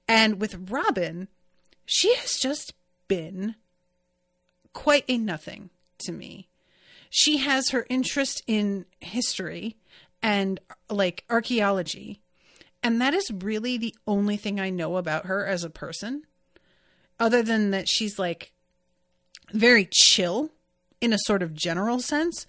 [0.07, 1.29] And with robin
[1.85, 2.75] she has just
[3.09, 3.55] been
[4.73, 6.49] quite a nothing to me.
[7.11, 9.77] She has her interest in history
[10.23, 12.21] and like archaeology,
[12.83, 16.25] and that is really the only thing I know about her as a person,
[17.19, 18.53] other than that she's like
[19.53, 20.51] very chill
[21.01, 22.47] in a sort of general sense,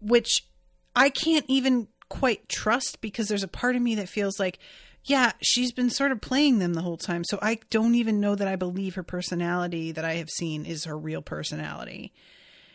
[0.00, 0.46] which
[0.94, 4.58] I can't even quite trust because there's a part of me that feels like
[5.04, 7.24] yeah, she's been sort of playing them the whole time.
[7.24, 10.84] So I don't even know that I believe her personality that I have seen is
[10.84, 12.12] her real personality.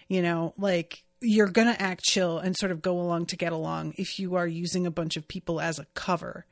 [0.10, 3.54] You know, like you're going to act chill and sort of go along to get
[3.54, 6.46] along if you are using a bunch of people as a cover.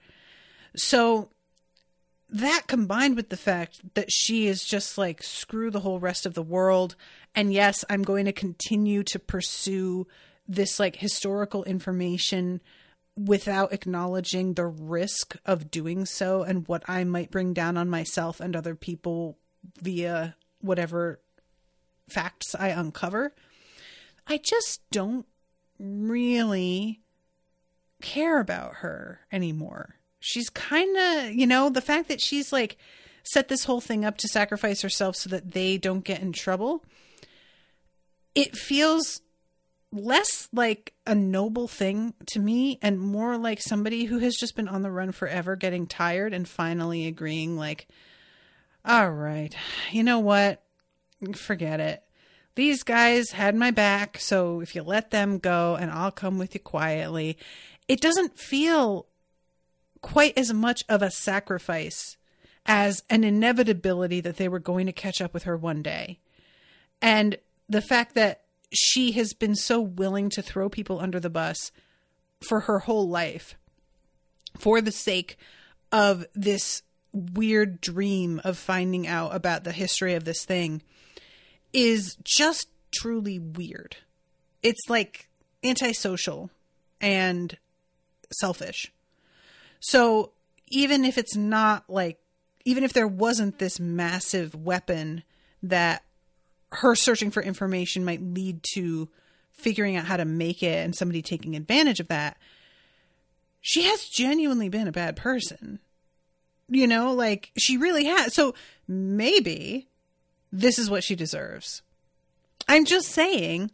[0.75, 1.29] So
[2.29, 6.33] that combined with the fact that she is just like screw the whole rest of
[6.33, 6.95] the world
[7.35, 10.07] and yes, I'm going to continue to pursue
[10.47, 12.61] this like historical information
[13.17, 18.39] without acknowledging the risk of doing so and what I might bring down on myself
[18.39, 19.37] and other people
[19.81, 21.19] via whatever
[22.09, 23.33] facts I uncover.
[24.27, 25.25] I just don't
[25.79, 27.01] really
[28.01, 29.95] care about her anymore.
[30.25, 32.77] She's kind of, you know, the fact that she's like
[33.21, 36.83] set this whole thing up to sacrifice herself so that they don't get in trouble.
[38.33, 39.21] It feels
[39.91, 44.67] less like a noble thing to me and more like somebody who has just been
[44.67, 47.87] on the run forever getting tired and finally agreeing like
[48.83, 49.55] all right
[49.91, 50.61] you know what
[51.33, 52.03] forget it
[52.55, 56.53] these guys had my back so if you let them go and I'll come with
[56.53, 57.37] you quietly
[57.87, 59.05] it doesn't feel
[60.05, 62.15] quite as much of a sacrifice
[62.67, 66.19] as an inevitability that they were going to catch up with her one day
[67.01, 71.71] and the fact that she has been so willing to throw people under the bus
[72.47, 73.55] for her whole life
[74.55, 75.39] for the sake
[75.91, 80.83] of this weird dream of finding out about the history of this thing
[81.73, 83.97] is just truly weird.
[84.61, 85.29] It's like
[85.63, 86.51] antisocial
[87.01, 87.57] and
[88.31, 88.91] selfish.
[89.87, 90.31] So
[90.67, 92.17] even if it's not like,
[92.65, 95.21] even if there wasn't this massive weapon
[95.61, 96.01] that
[96.71, 99.07] her searching for information might lead to
[99.51, 102.35] figuring out how to make it and somebody taking advantage of that.
[103.61, 105.77] She has genuinely been a bad person.
[106.67, 108.33] You know, like she really has.
[108.33, 108.55] So
[108.87, 109.87] maybe
[110.51, 111.83] this is what she deserves.
[112.67, 113.69] I'm just saying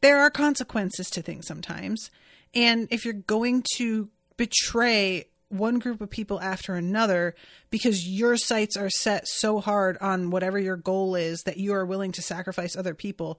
[0.00, 2.10] there are consequences to things sometimes.
[2.56, 7.34] And if you're going to betray one group of people after another
[7.68, 11.84] because your sights are set so hard on whatever your goal is that you are
[11.84, 13.38] willing to sacrifice other people.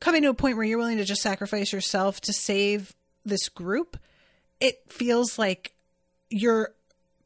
[0.00, 2.94] Coming to a point where you're willing to just sacrifice yourself to save
[3.26, 3.98] this group
[4.60, 5.72] it feels like
[6.28, 6.74] you're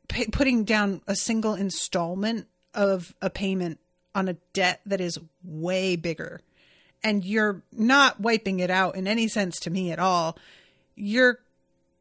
[0.09, 3.81] p- putting down a single installment of a payment
[4.15, 6.41] on a debt that is way bigger.
[7.03, 10.39] And you're not wiping it out in any sense to me at all.
[10.95, 11.41] You're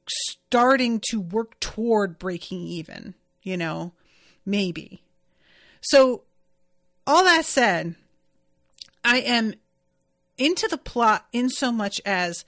[0.08, 3.94] starting to work toward breaking even, you know,
[4.46, 5.02] maybe.
[5.82, 6.24] So,
[7.06, 7.96] all that said,
[9.04, 9.54] I am
[10.38, 12.46] into the plot in so much as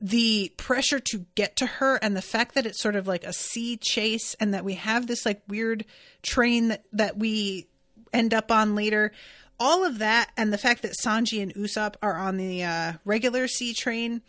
[0.00, 3.32] the pressure to get to her and the fact that it's sort of like a
[3.32, 5.84] sea chase and that we have this like weird
[6.22, 7.66] train that that we
[8.12, 9.12] end up on later
[9.58, 13.46] all of that and the fact that Sanji and Usopp are on the uh, regular
[13.46, 14.22] sea train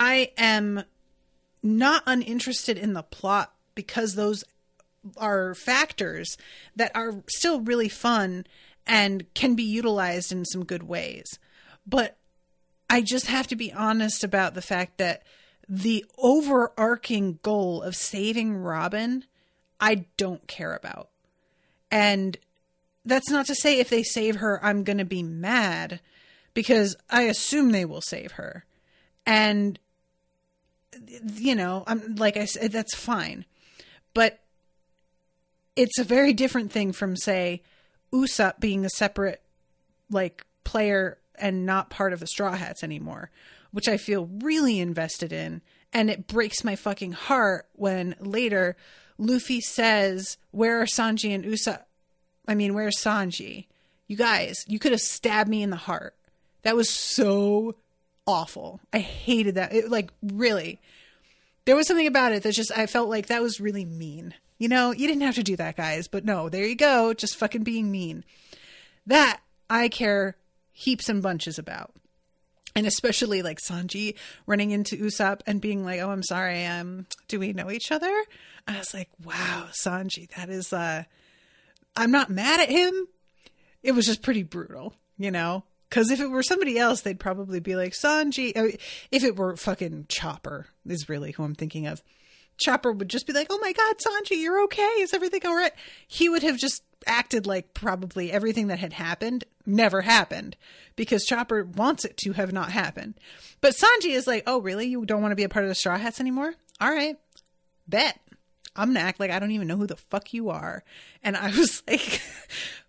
[0.00, 0.82] I am
[1.62, 4.44] not uninterested in the plot because those
[5.16, 6.36] are factors
[6.76, 8.46] that are still really fun
[8.86, 11.38] and can be utilized in some good ways.
[11.86, 12.16] But
[12.88, 15.22] I just have to be honest about the fact that
[15.68, 19.24] the overarching goal of saving Robin,
[19.80, 21.08] I don't care about.
[21.90, 22.36] And
[23.04, 26.00] that's not to say if they save her, I'm going to be mad
[26.52, 28.64] because I assume they will save her.
[29.24, 29.78] And
[31.36, 33.44] you know, I'm like I said that's fine.
[34.14, 34.40] But
[35.76, 37.62] it's a very different thing from say
[38.12, 39.42] Usopp being a separate
[40.10, 43.30] like player and not part of the Straw Hats anymore,
[43.70, 45.62] which I feel really invested in.
[45.92, 48.76] And it breaks my fucking heart when later
[49.18, 51.82] Luffy says, Where are Sanji and Usopp?
[52.46, 53.66] I mean, where's Sanji?
[54.06, 56.16] You guys, you could have stabbed me in the heart.
[56.62, 57.76] That was so
[58.30, 58.80] awful.
[58.92, 59.72] I hated that.
[59.72, 60.80] It, like, really.
[61.64, 64.34] There was something about it that just, I felt like that was really mean.
[64.58, 67.14] You know, you didn't have to do that, guys, but no, there you go.
[67.14, 68.24] Just fucking being mean.
[69.06, 70.36] That I care
[70.72, 71.92] heaps and bunches about.
[72.76, 74.14] And especially like Sanji
[74.46, 76.64] running into Usopp and being like, "Oh, I'm sorry.
[76.64, 78.12] Um, do we know each other?"
[78.68, 81.02] I was like, "Wow, Sanji, that is uh
[81.96, 83.08] I'm not mad at him.
[83.82, 85.64] It was just pretty brutal, you know?
[85.90, 88.52] Because if it were somebody else, they'd probably be like, Sanji.
[89.10, 92.02] If it were fucking Chopper, is really who I'm thinking of.
[92.58, 94.82] Chopper would just be like, oh my God, Sanji, you're okay.
[94.82, 95.72] Is everything all right?
[96.06, 100.56] He would have just acted like probably everything that had happened never happened
[100.94, 103.14] because Chopper wants it to have not happened.
[103.60, 104.86] But Sanji is like, oh, really?
[104.86, 106.54] You don't want to be a part of the Straw Hats anymore?
[106.80, 107.16] All right,
[107.88, 108.20] bet.
[108.76, 110.84] I'm gonna act like I don't even know who the fuck you are.
[111.24, 112.22] And I was like,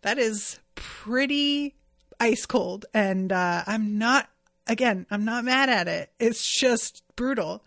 [0.01, 1.75] that is pretty
[2.21, 2.85] ice cold.
[2.93, 4.29] And uh, I'm not,
[4.67, 6.11] again, I'm not mad at it.
[6.19, 7.65] It's just brutal.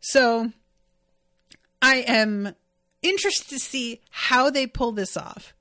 [0.00, 0.50] So
[1.80, 2.54] I am
[3.02, 5.54] interested to see how they pull this off.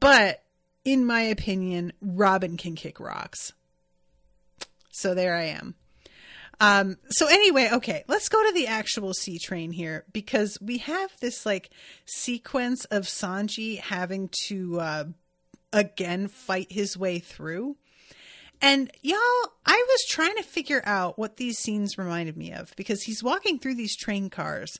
[0.00, 0.42] But
[0.84, 3.52] in my opinion, Robin can kick rocks.
[4.90, 5.74] So there I am.
[6.60, 11.10] Um, so anyway, okay, let's go to the actual sea train here because we have
[11.20, 11.70] this like
[12.06, 15.04] sequence of Sanji having to uh,
[15.74, 17.76] again fight his way through.
[18.62, 19.18] And y'all,
[19.66, 23.58] I was trying to figure out what these scenes reminded me of because he's walking
[23.58, 24.78] through these train cars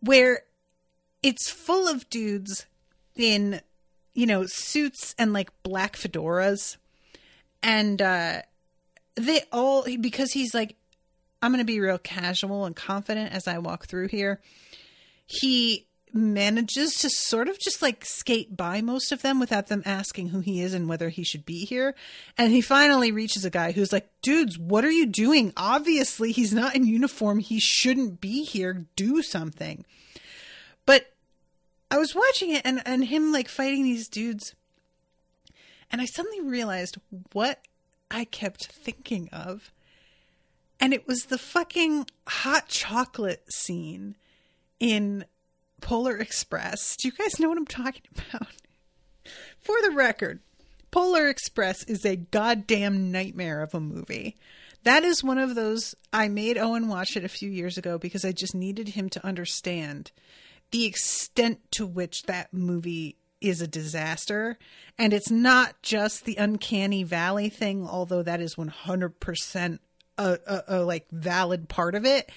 [0.00, 0.42] where
[1.22, 2.66] it's full of dudes
[3.16, 3.60] in,
[4.12, 6.76] you know, suits and like black fedoras.
[7.62, 8.42] And uh
[9.16, 10.76] they all because he's like
[11.42, 14.40] I'm going to be real casual and confident as I walk through here.
[15.26, 20.28] He manages to sort of just like skate by most of them without them asking
[20.28, 21.94] who he is and whether he should be here.
[22.36, 25.52] And he finally reaches a guy who's like, dudes, what are you doing?
[25.56, 27.38] Obviously, he's not in uniform.
[27.38, 28.86] He shouldn't be here.
[28.96, 29.84] Do something.
[30.86, 31.12] But
[31.90, 34.54] I was watching it and, and him like fighting these dudes.
[35.90, 36.98] And I suddenly realized
[37.32, 37.60] what
[38.10, 39.72] I kept thinking of.
[40.78, 44.16] And it was the fucking hot chocolate scene
[44.78, 45.26] in
[45.80, 46.96] Polar Express.
[46.96, 48.48] Do you guys know what I'm talking about?
[49.58, 50.40] For the record,
[50.90, 54.36] Polar Express is a goddamn nightmare of a movie.
[54.82, 55.94] That is one of those.
[56.12, 59.26] I made Owen watch it a few years ago because I just needed him to
[59.26, 60.10] understand
[60.70, 64.58] the extent to which that movie is a disaster.
[64.98, 69.78] And it's not just the uncanny valley thing, although that is 100%
[70.18, 72.30] a, a, a like valid part of it.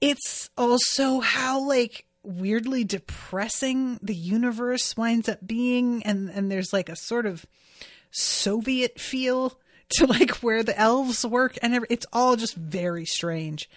[0.00, 6.88] It's also how like weirdly depressing the universe winds up being and and there's like
[6.88, 7.46] a sort of
[8.10, 9.58] soviet feel
[9.88, 13.70] to like where the elves work and it's all just very strange.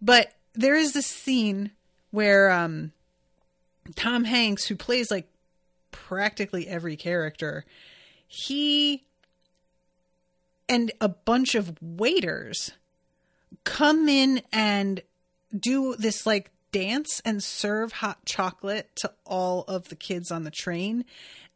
[0.00, 1.72] But there is this scene
[2.10, 2.92] where um
[3.94, 5.28] tom hanks who plays like
[5.90, 7.64] practically every character
[8.26, 9.04] he
[10.68, 12.72] and a bunch of waiters
[13.64, 15.02] come in and
[15.58, 20.50] do this like dance and serve hot chocolate to all of the kids on the
[20.50, 21.04] train.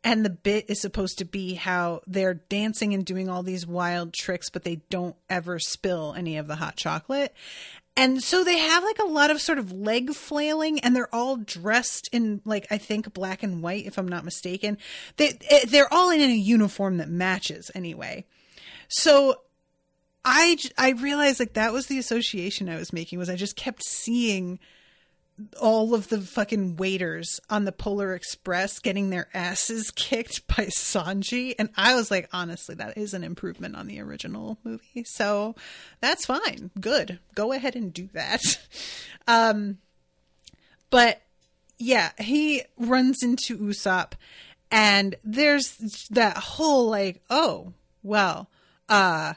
[0.02, 4.12] And the bit is supposed to be how they're dancing and doing all these wild
[4.12, 7.34] tricks, but they don't ever spill any of the hot chocolate.
[7.96, 11.36] And so they have like a lot of sort of leg flailing and they're all
[11.36, 14.78] dressed in like I think black and white if I'm not mistaken.
[15.16, 18.24] They eh, they're all in a uniform that matches anyway.
[18.88, 19.42] So
[20.24, 23.84] I I realized like that was the association I was making was I just kept
[23.84, 24.58] seeing
[25.60, 31.54] all of the fucking waiters on the Polar Express getting their asses kicked by Sanji
[31.58, 35.04] and I was like honestly that is an improvement on the original movie.
[35.04, 35.54] So
[36.00, 36.70] that's fine.
[36.80, 37.18] Good.
[37.34, 38.40] Go ahead and do that.
[39.26, 39.78] Um
[40.90, 41.22] but
[41.78, 44.12] yeah, he runs into Usopp
[44.70, 45.76] and there's
[46.10, 47.72] that whole like, oh,
[48.02, 48.50] well,
[48.88, 49.34] uh,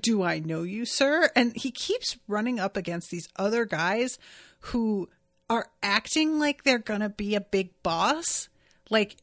[0.00, 1.30] do I know you, sir?
[1.34, 4.18] And he keeps running up against these other guys
[4.60, 5.08] who
[5.48, 8.48] are acting like they're gonna be a big boss.
[8.90, 9.16] Like,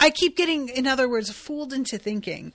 [0.00, 2.52] I keep getting, in other words, fooled into thinking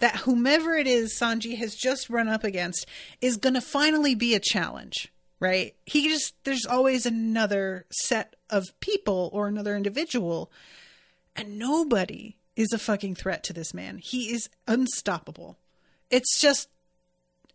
[0.00, 2.86] that whomever it is Sanji has just run up against
[3.20, 5.76] is going to finally be a challenge, right?
[5.86, 10.50] He just, there's always another set of people or another individual,
[11.36, 13.98] and nobody is a fucking threat to this man.
[13.98, 15.56] He is unstoppable.
[16.10, 16.68] It's just,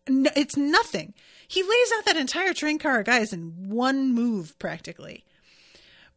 [0.08, 1.14] n- it's nothing.
[1.47, 5.24] He lays out that entire train car of guys in one move practically.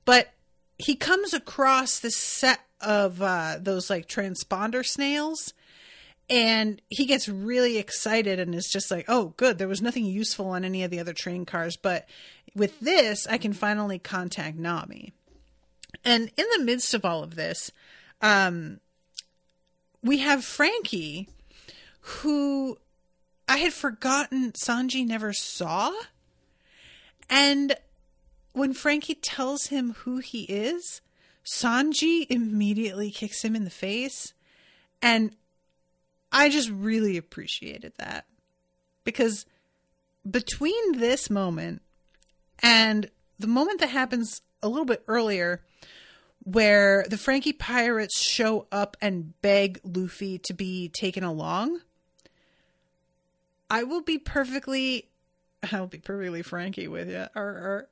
[0.05, 0.33] But
[0.79, 5.53] he comes across this set of uh, those like transponder snails
[6.31, 10.51] and he gets really excited and is just like oh good there was nothing useful
[10.51, 12.09] on any of the other train cars but
[12.55, 15.13] with this i can finally contact nami
[16.05, 17.71] and in the midst of all of this
[18.23, 18.79] um
[20.03, 21.29] we have franky
[22.01, 22.79] who
[23.51, 25.93] i had forgotten sanji never saw
[27.29, 27.77] and
[28.53, 31.03] when franky tells him who he is
[31.45, 34.35] Sanji immediately kicks him in the face.
[35.03, 35.35] And
[36.31, 38.27] I just really appreciated that.
[39.05, 39.47] Because
[40.29, 41.83] between this moment
[42.63, 45.63] and the moment that happens a little bit earlier,
[46.43, 51.81] where the Franky pirates show up and beg Luffy to be taken along,
[53.71, 55.09] I will be perfectly,
[55.73, 57.27] I'll be perfectly Frankie with you.
[57.35, 57.89] Or, or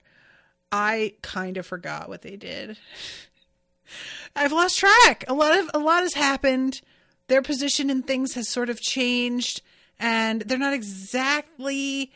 [0.72, 2.76] I kind of forgot what they did.
[4.36, 5.24] I've lost track.
[5.28, 6.80] A lot of a lot has happened.
[7.28, 9.62] Their position in things has sort of changed,
[9.98, 12.12] and they're not exactly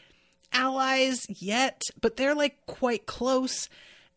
[0.52, 3.68] allies yet, but they're like quite close.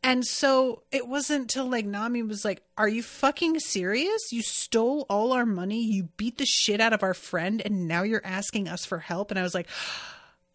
[0.06, 4.32] And so it wasn't until like Nami was like, Are you fucking serious?
[4.32, 8.04] You stole all our money, you beat the shit out of our friend, and now
[8.04, 9.32] you're asking us for help.
[9.32, 9.68] And I was like,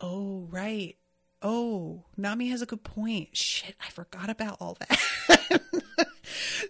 [0.01, 0.97] Oh, right.
[1.43, 3.31] Oh, Nami has a good point.
[3.37, 5.63] Shit, I forgot about all that.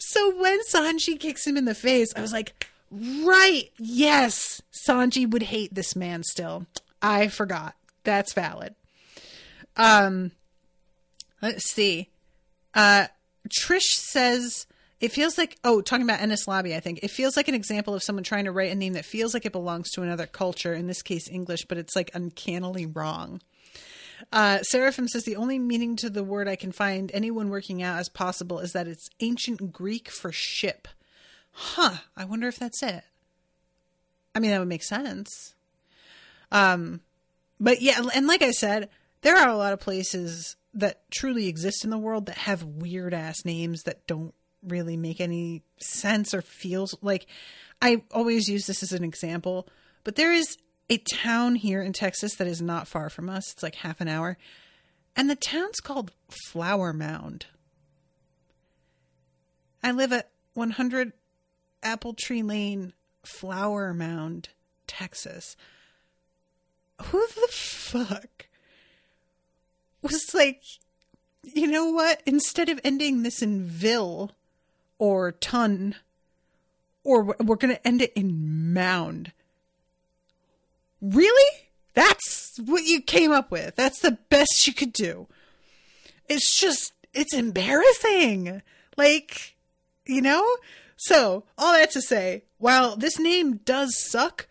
[0.01, 5.43] so when Sanji kicks him in the face, I was like, right, yes, Sanji would
[5.43, 6.67] hate this man still.
[7.03, 7.75] I forgot.
[8.05, 8.75] That's valid.
[9.77, 10.31] Um,
[11.43, 12.10] let's see.
[12.75, 13.07] Uh,
[13.49, 14.67] Trish says
[15.01, 16.75] it feels like oh, talking about Enies Lobby.
[16.75, 19.05] I think it feels like an example of someone trying to write a name that
[19.05, 20.75] feels like it belongs to another culture.
[20.75, 23.41] In this case, English, but it's like uncannily wrong.
[24.33, 27.99] Uh, Seraphim says the only meaning to the word I can find anyone working out
[27.99, 30.87] as possible is that it's ancient Greek for ship.
[31.53, 31.97] Huh.
[32.17, 33.03] I wonder if that's it.
[34.35, 35.55] I mean, that would make sense.
[36.53, 37.01] Um,
[37.59, 38.89] but yeah, and like I said,
[39.23, 43.13] there are a lot of places that truly exist in the world that have weird
[43.13, 47.27] ass names that don't really make any sense or feels like
[47.83, 49.67] I always use this as an example,
[50.05, 50.57] but there is
[50.89, 53.53] a town here in Texas that is not far from us.
[53.53, 54.37] It's like half an hour.
[55.17, 57.47] And the town's called Flower Mound.
[59.83, 61.13] I live at 100
[61.83, 62.93] Apple Tree Lane,
[63.25, 64.51] Flower Mound,
[64.87, 65.57] Texas.
[67.05, 68.47] Who the fuck
[70.11, 70.63] was like,
[71.43, 72.23] you know what?
[72.27, 74.33] Instead of ending this in Ville
[74.99, 75.97] or Ton,
[77.03, 79.33] or we're going to end it in Mound
[81.01, 81.69] Really?
[81.95, 83.75] That's what you came up with.
[83.77, 85.27] That's the best you could do.
[86.29, 88.63] It's just, it's embarrassing.
[88.97, 89.57] Like,
[90.07, 90.47] you know?
[90.97, 94.47] So, all that to say, while this name does suck,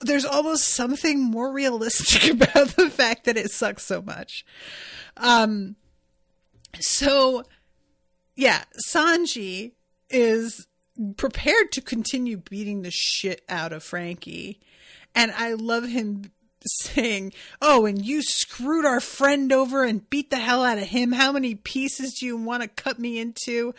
[0.00, 4.44] there's almost something more realistic about the fact that it sucks so much.
[5.16, 5.76] Um
[6.80, 7.44] so
[8.36, 9.72] yeah, Sanji
[10.10, 10.66] is
[11.16, 14.60] prepared to continue beating the shit out of Franky
[15.14, 16.30] and I love him
[16.66, 21.12] saying, Oh, and you screwed our friend over and beat the hell out of him.
[21.12, 23.74] How many pieces do you want to cut me into?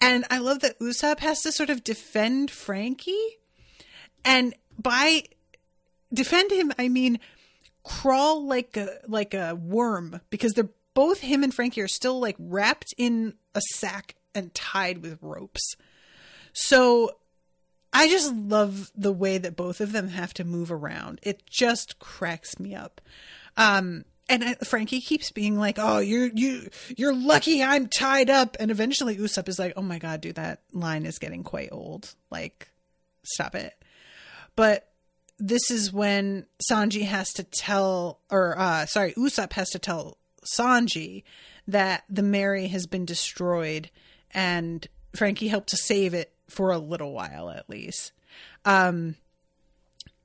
[0.00, 3.18] And I love that Usopp has to sort of defend Franky.
[4.24, 5.24] And by
[6.12, 7.18] defend him, I mean
[7.84, 12.36] crawl like a like a worm because they're both him and Franky are still like
[12.38, 15.74] wrapped in a sack and tied with ropes.
[16.52, 17.16] So
[17.92, 21.20] I just love the way that both of them have to move around.
[21.22, 23.00] It just cracks me up.
[23.56, 28.56] Um, and I, Franky keeps being like, "Oh, you're you you're lucky I'm tied up."
[28.60, 32.14] And eventually Usopp is like, "Oh my god, dude, that line is getting quite old.
[32.30, 32.70] Like,
[33.24, 33.74] stop it."
[34.56, 34.91] But
[35.44, 41.24] this is when Sanji has to tell, or uh, sorry, Usopp has to tell Sanji
[41.66, 43.90] that the Merry has been destroyed,
[44.32, 44.86] and
[45.16, 48.12] Franky helped to save it for a little while at least.
[48.64, 49.16] Um,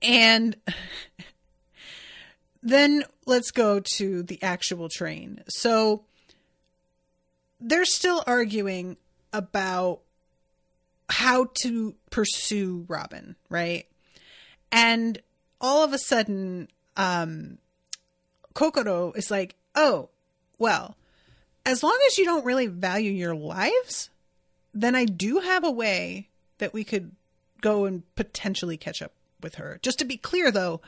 [0.03, 0.55] and
[2.61, 5.41] then let's go to the actual train.
[5.47, 6.03] So
[7.59, 8.97] they're still arguing
[9.33, 10.01] about
[11.09, 13.87] how to pursue Robin, right?
[14.71, 15.21] And
[15.59, 17.57] all of a sudden, um,
[18.53, 20.09] Kokoro is like, oh,
[20.57, 20.97] well,
[21.65, 24.09] as long as you don't really value your lives,
[24.73, 27.11] then I do have a way that we could
[27.61, 29.11] go and potentially catch up
[29.41, 29.79] with her.
[29.81, 30.81] Just to be clear, though,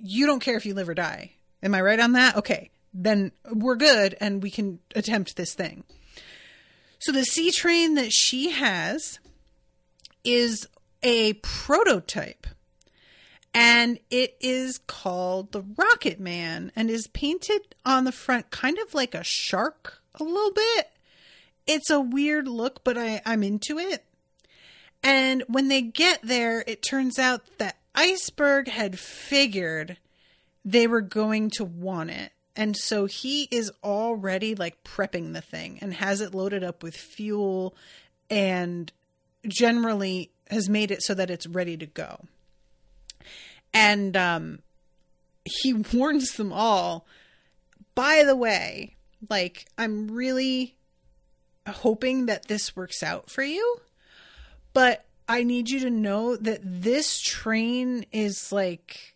[0.00, 1.32] you don't care if you live or die.
[1.62, 2.36] Am I right on that?
[2.36, 5.84] Okay, then we're good and we can attempt this thing.
[6.98, 9.18] So the sea train that she has
[10.24, 10.68] is
[11.02, 12.46] a prototype
[13.52, 18.94] and it is called the Rocket Man and is painted on the front kind of
[18.94, 20.90] like a shark a little bit.
[21.66, 24.04] It's a weird look, but I, I'm into it.
[25.02, 29.96] And when they get there, it turns out that Iceberg had figured
[30.64, 32.32] they were going to want it.
[32.54, 36.96] And so he is already like prepping the thing and has it loaded up with
[36.96, 37.74] fuel
[38.28, 38.92] and
[39.48, 42.26] generally has made it so that it's ready to go.
[43.72, 44.60] And um,
[45.44, 47.06] he warns them all,
[47.94, 48.96] by the way,
[49.28, 50.76] like, I'm really
[51.68, 53.80] hoping that this works out for you,
[54.72, 59.14] but I need you to know that this train is like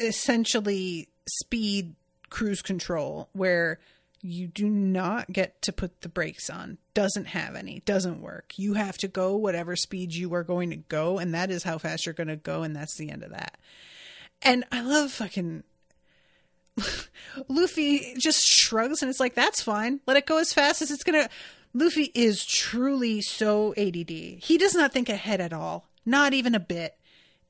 [0.00, 1.94] essentially speed
[2.28, 3.78] cruise control where
[4.22, 6.78] you do not get to put the brakes on.
[6.94, 7.82] Doesn't have any.
[7.84, 8.54] Doesn't work.
[8.56, 11.78] You have to go whatever speed you are going to go, and that is how
[11.78, 13.58] fast you're going to go, and that's the end of that.
[14.40, 15.64] And I love fucking
[17.48, 20.00] Luffy just shrugs and it's like, that's fine.
[20.06, 21.30] Let it go as fast as it's going to.
[21.74, 24.10] Luffy is truly so ADD.
[24.10, 25.86] He does not think ahead at all.
[26.04, 26.96] Not even a bit.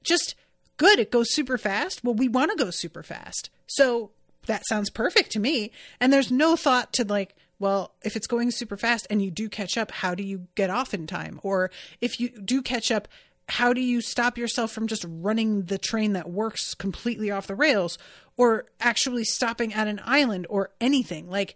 [0.05, 0.35] Just
[0.77, 0.99] good.
[0.99, 2.05] It goes super fast.
[2.05, 3.51] Well, we want to go super fast.
[3.67, 4.11] So
[4.47, 5.71] that sounds perfect to me.
[6.01, 9.49] And there's no thought to like, well, if it's going super fast and you do
[9.49, 11.39] catch up, how do you get off in time?
[11.43, 11.71] Or
[12.01, 13.07] if you do catch up,
[13.49, 17.55] how do you stop yourself from just running the train that works completely off the
[17.55, 17.99] rails
[18.37, 21.31] or actually stopping at an island or anything?
[21.31, 21.55] Like,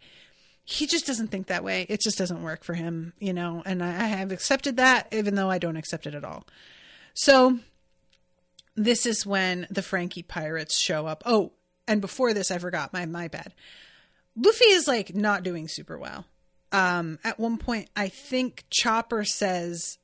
[0.64, 1.87] he just doesn't think that way.
[1.89, 5.37] It just doesn't work for him, you know, and I, I have accepted that even
[5.37, 6.45] though I don't accept it at all.
[7.14, 7.61] So,
[8.74, 11.22] this is when the Franky pirates show up.
[11.24, 11.53] Oh,
[11.89, 13.55] and before this, I forgot my my bad.
[14.37, 16.26] Luffy is like not doing super well.
[16.72, 19.99] Um, at one point, I think Chopper says,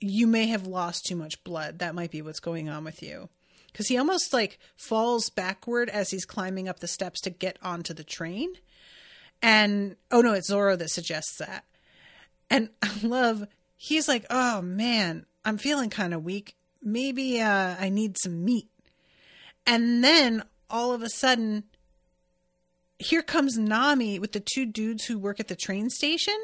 [0.00, 1.78] "You may have lost too much blood.
[1.78, 3.28] That might be what's going on with you."
[3.70, 7.94] Because he almost like falls backward as he's climbing up the steps to get onto
[7.94, 8.54] the train.
[9.42, 11.64] And oh no, it's Zoro that suggests that.
[12.50, 16.56] And I love he's like, "Oh man, I'm feeling kind of weak.
[16.82, 18.68] Maybe uh, I need some meat."
[19.66, 21.64] And then all of a sudden,
[22.98, 26.36] here comes Nami with the two dudes who work at the train station,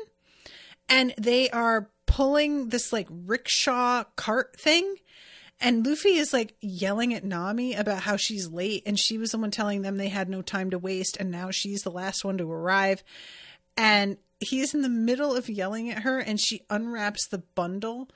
[0.88, 4.96] and they are pulling this like rickshaw cart thing.
[5.60, 9.38] And Luffy is like yelling at Nami about how she's late, and she was the
[9.38, 12.38] one telling them they had no time to waste, and now she's the last one
[12.38, 13.02] to arrive.
[13.76, 18.08] And he's in the middle of yelling at her, and she unwraps the bundle,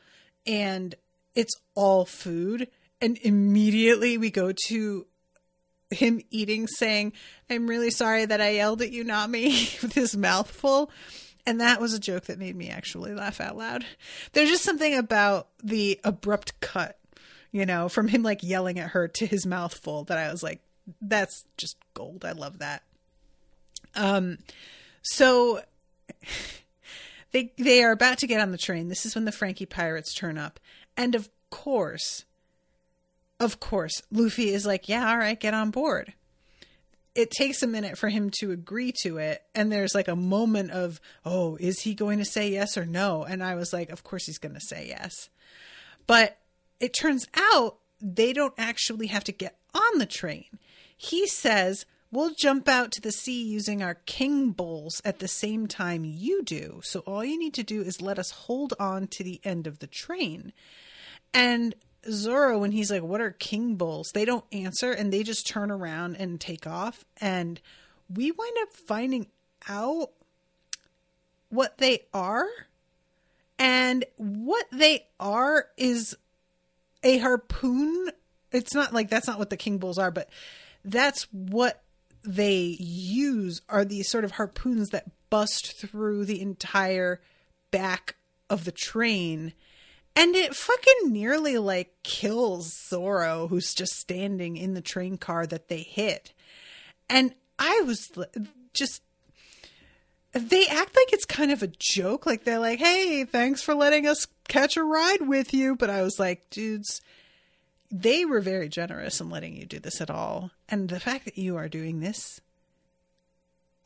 [0.46, 0.94] and
[1.34, 2.68] it's all food.
[3.00, 5.06] And immediately we go to
[5.90, 7.12] him eating, saying,
[7.48, 9.48] I'm really sorry that I yelled at you, not me,
[9.82, 10.90] with his mouth full.
[11.46, 13.86] And that was a joke that made me actually laugh out loud.
[14.32, 16.98] There's just something about the abrupt cut,
[17.52, 20.42] you know, from him like yelling at her to his mouth full that I was
[20.42, 20.60] like,
[21.00, 22.24] that's just gold.
[22.24, 22.82] I love that.
[23.94, 24.38] Um,
[25.02, 25.62] so
[27.32, 28.88] they they are about to get on the train.
[28.88, 30.60] This is when the Franky pirates turn up,
[30.96, 32.24] and of course,
[33.40, 36.14] of course, Luffy is like, yeah, all right, get on board.
[37.14, 39.42] It takes a minute for him to agree to it.
[39.54, 43.24] And there's like a moment of, oh, is he going to say yes or no?
[43.24, 45.28] And I was like, of course he's going to say yes.
[46.06, 46.38] But
[46.80, 50.46] it turns out they don't actually have to get on the train.
[50.96, 55.66] He says, We'll jump out to the sea using our king bulls at the same
[55.66, 56.80] time you do.
[56.82, 59.80] So all you need to do is let us hold on to the end of
[59.80, 60.54] the train.
[61.34, 61.74] And
[62.10, 65.70] Zoro when he's like, "What are king bulls?" They don't answer and they just turn
[65.70, 67.60] around and take off and
[68.12, 69.26] we wind up finding
[69.68, 70.10] out
[71.50, 72.46] what they are.
[73.58, 76.16] And what they are is
[77.02, 78.10] a harpoon.
[78.52, 80.28] It's not like that's not what the king bulls are, but
[80.84, 81.82] that's what
[82.24, 87.20] they use are these sort of harpoons that bust through the entire
[87.70, 88.16] back
[88.48, 89.52] of the train
[90.18, 95.68] and it fucking nearly like kills Zoro, who's just standing in the train car that
[95.68, 96.32] they hit.
[97.08, 98.10] And I was
[98.74, 99.00] just.
[100.32, 102.26] They act like it's kind of a joke.
[102.26, 105.76] Like they're like, hey, thanks for letting us catch a ride with you.
[105.76, 107.00] But I was like, dudes,
[107.90, 110.50] they were very generous in letting you do this at all.
[110.68, 112.40] And the fact that you are doing this,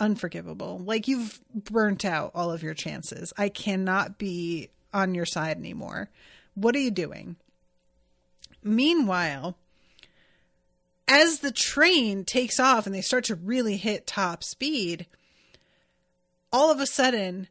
[0.01, 0.78] unforgivable.
[0.78, 3.33] Like you've burnt out all of your chances.
[3.37, 6.11] I cannot be on your side anymore.
[6.55, 7.36] What are you doing?
[8.62, 9.57] Meanwhile,
[11.09, 15.07] as the train takes off and they start to really hit top speed,
[16.53, 17.49] all of a sudden,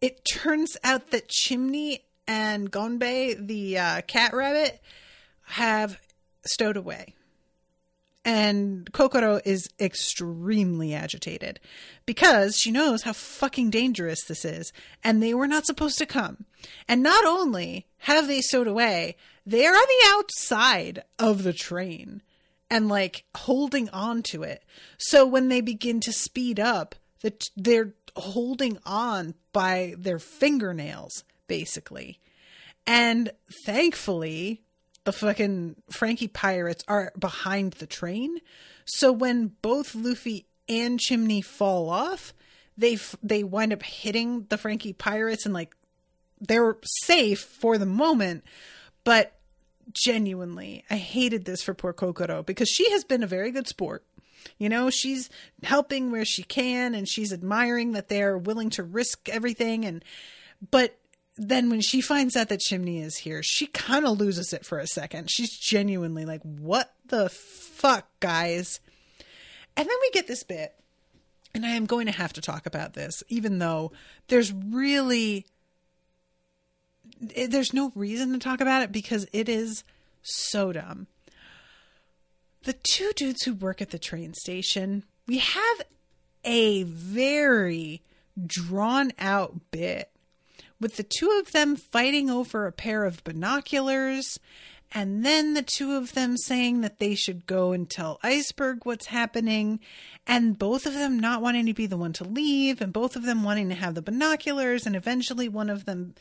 [0.00, 4.80] it turns out that Chimney and Gonbei, the uh, cat rabbit,
[5.42, 6.00] have
[6.44, 7.14] stowed away.
[8.24, 11.58] And Kokoro is extremely agitated
[12.04, 16.44] because she knows how fucking dangerous this is, and they were not supposed to come.
[16.86, 19.16] And not only have they stowed away,
[19.46, 22.22] they are on the outside of the train
[22.70, 24.64] and like holding on to it.
[24.98, 32.18] So when they begin to speed up, that they're holding on by their fingernails, basically.
[32.86, 33.32] And
[33.66, 34.62] thankfully,
[35.04, 38.38] the fucking Franky pirates are behind the train.
[38.84, 42.34] So when both Luffy and Chimney fall off,
[42.76, 45.74] they f- they wind up hitting the Franky pirates and like
[46.40, 48.44] they're safe for the moment,
[49.04, 49.38] but
[49.92, 54.04] genuinely, I hated this for poor Kokoro because she has been a very good sport.
[54.58, 55.28] You know, she's
[55.62, 60.04] helping where she can and she's admiring that they're willing to risk everything and
[60.70, 60.98] but
[61.42, 64.78] then when she finds out that Chimney is here, she kind of loses it for
[64.78, 65.30] a second.
[65.30, 68.78] She's genuinely like, "What the fuck, guys?"
[69.74, 70.78] And then we get this bit,
[71.54, 73.90] and I am going to have to talk about this, even though
[74.28, 75.46] there's really
[77.34, 79.82] eh, there's no reason to talk about it because it is
[80.20, 81.06] so dumb.
[82.64, 85.80] The two dudes who work at the train station, we have
[86.44, 88.02] a very
[88.46, 90.10] drawn out bit
[90.80, 94.38] with the two of them fighting over a pair of binoculars
[94.92, 99.06] and then the two of them saying that they should go and tell Iceberg what's
[99.06, 99.78] happening,
[100.26, 103.22] and both of them not wanting to be the one to leave, and both of
[103.22, 106.14] them wanting to have the binoculars, and eventually one of them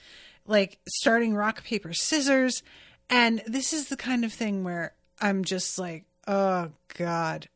[0.45, 2.61] like starting rock, paper, scissors.
[3.09, 7.49] And this is the kind of thing where I'm just like, oh God,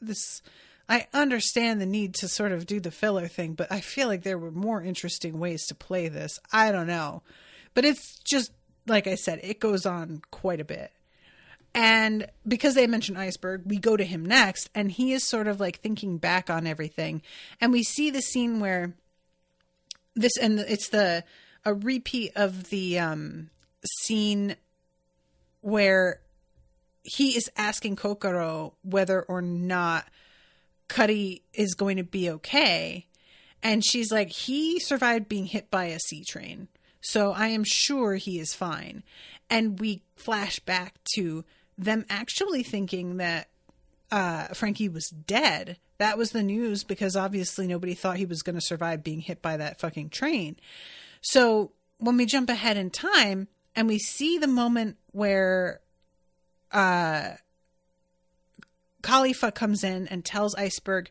[0.00, 0.42] this.
[0.88, 4.22] I understand the need to sort of do the filler thing, but I feel like
[4.22, 6.38] there were more interesting ways to play this.
[6.52, 7.22] I don't know.
[7.74, 8.50] But it's just
[8.86, 10.92] like I said, it goes on quite a bit.
[11.74, 15.60] And because they mentioned Iceberg, we go to him next, and he is sort of
[15.60, 17.22] like thinking back on everything.
[17.60, 18.94] And we see the scene where
[20.14, 21.24] this, and it's the
[21.64, 23.50] a repeat of the um,
[24.00, 24.56] scene
[25.60, 26.20] where
[27.02, 30.06] he is asking Kokoro whether or not
[30.88, 33.06] Cutty is going to be okay.
[33.62, 36.68] And she's like, he survived being hit by a sea train.
[37.00, 39.02] So I am sure he is fine.
[39.50, 41.44] And we flash back to
[41.76, 43.48] them actually thinking that
[44.10, 45.78] uh, Franky was dead.
[45.98, 49.42] That was the news because obviously nobody thought he was going to survive being hit
[49.42, 50.56] by that fucking train.
[51.20, 55.80] So when we jump ahead in time and we see the moment where
[56.72, 57.32] uh,
[59.02, 61.10] Kalifa comes in and tells Iceberg,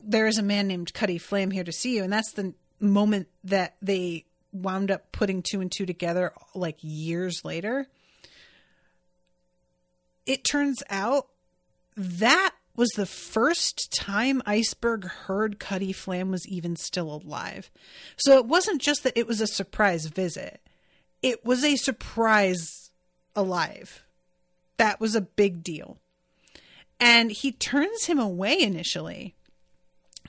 [0.00, 2.04] there is a man named Cutty Flam here to see you.
[2.04, 7.44] And that's the moment that they wound up putting two and two together like years
[7.44, 7.88] later.
[10.26, 11.28] It turns out
[11.96, 17.70] that was the first time Iceberg heard Cutty Flam was even still alive.
[18.16, 20.60] So it wasn't just that it was a surprise visit,
[21.22, 22.90] it was a surprise
[23.36, 24.04] alive.
[24.76, 25.98] That was a big deal.
[27.04, 29.34] And he turns him away initially.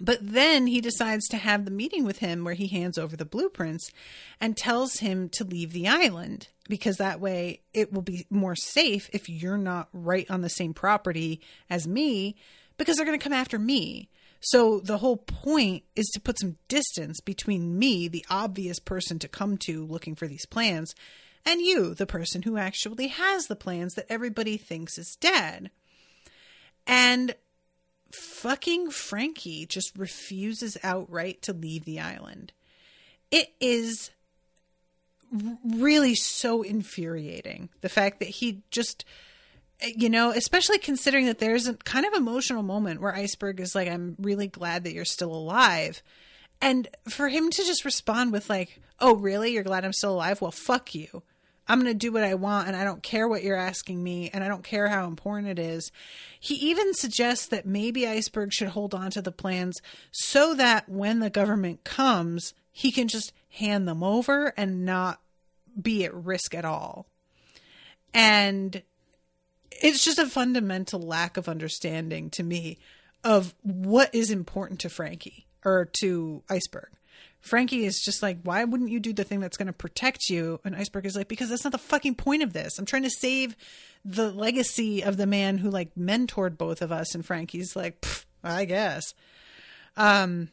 [0.01, 3.23] But then he decides to have the meeting with him where he hands over the
[3.23, 3.91] blueprints
[4.41, 9.09] and tells him to leave the island because that way it will be more safe
[9.13, 12.35] if you're not right on the same property as me
[12.77, 14.09] because they're going to come after me.
[14.41, 19.29] So the whole point is to put some distance between me, the obvious person to
[19.29, 20.93] come to looking for these plans,
[21.45, 25.71] and you, the person who actually has the plans that everybody thinks is dead.
[26.87, 27.35] And
[28.11, 32.53] fucking Franky just refuses outright to leave the island.
[33.31, 34.11] It is
[35.63, 39.03] really so infuriating the fact that he just
[39.81, 43.89] you know especially considering that there's a kind of emotional moment where iceberg is like
[43.89, 46.01] i'm really glad that you're still alive.
[46.61, 49.51] And for him to just respond with like oh really?
[49.51, 50.41] You're glad i'm still alive?
[50.41, 51.23] Well fuck you
[51.67, 54.29] I'm going to do what I want and I don't care what you're asking me
[54.33, 55.91] and I don't care how important it is.
[56.39, 61.19] He even suggests that maybe Iceberg should hold on to the plans so that when
[61.19, 65.19] the government comes, he can just hand them over and not
[65.81, 67.07] be at risk at all.
[68.13, 68.81] And
[69.71, 72.77] it's just a fundamental lack of understanding to me
[73.23, 76.89] of what is important to Franky or to Iceberg.
[77.45, 80.59] Franky is just like, why wouldn't you do the thing that's going to protect you?
[80.65, 82.79] And Iceberg is like, because that's not the fucking point of this.
[82.79, 83.55] I'm trying to save
[84.03, 87.13] the legacy of the man who like mentored both of us.
[87.13, 88.03] And Franky's like,
[88.43, 89.13] I guess.
[89.95, 90.49] Um,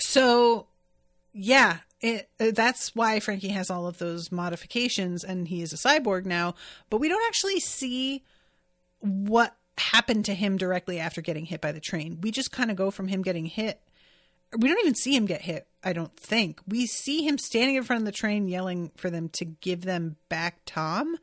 [0.00, 0.66] so
[1.34, 6.24] yeah, it, that's why Franky has all of those modifications and he is a cyborg
[6.24, 6.54] now,
[6.88, 8.22] but we don't actually see
[9.00, 12.18] what happened to him directly after getting hit by the train.
[12.22, 13.82] We just kind of go from him getting hit.
[14.56, 16.60] We don't even see him get hit, I don't think.
[16.66, 20.16] We see him standing in front of the train yelling for them to give them
[20.28, 21.16] back Tom.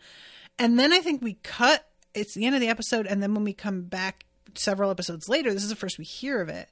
[0.57, 3.05] And then I think we cut, it's the end of the episode.
[3.07, 4.25] And then when we come back
[4.55, 6.69] several episodes later, this is the first we hear of it.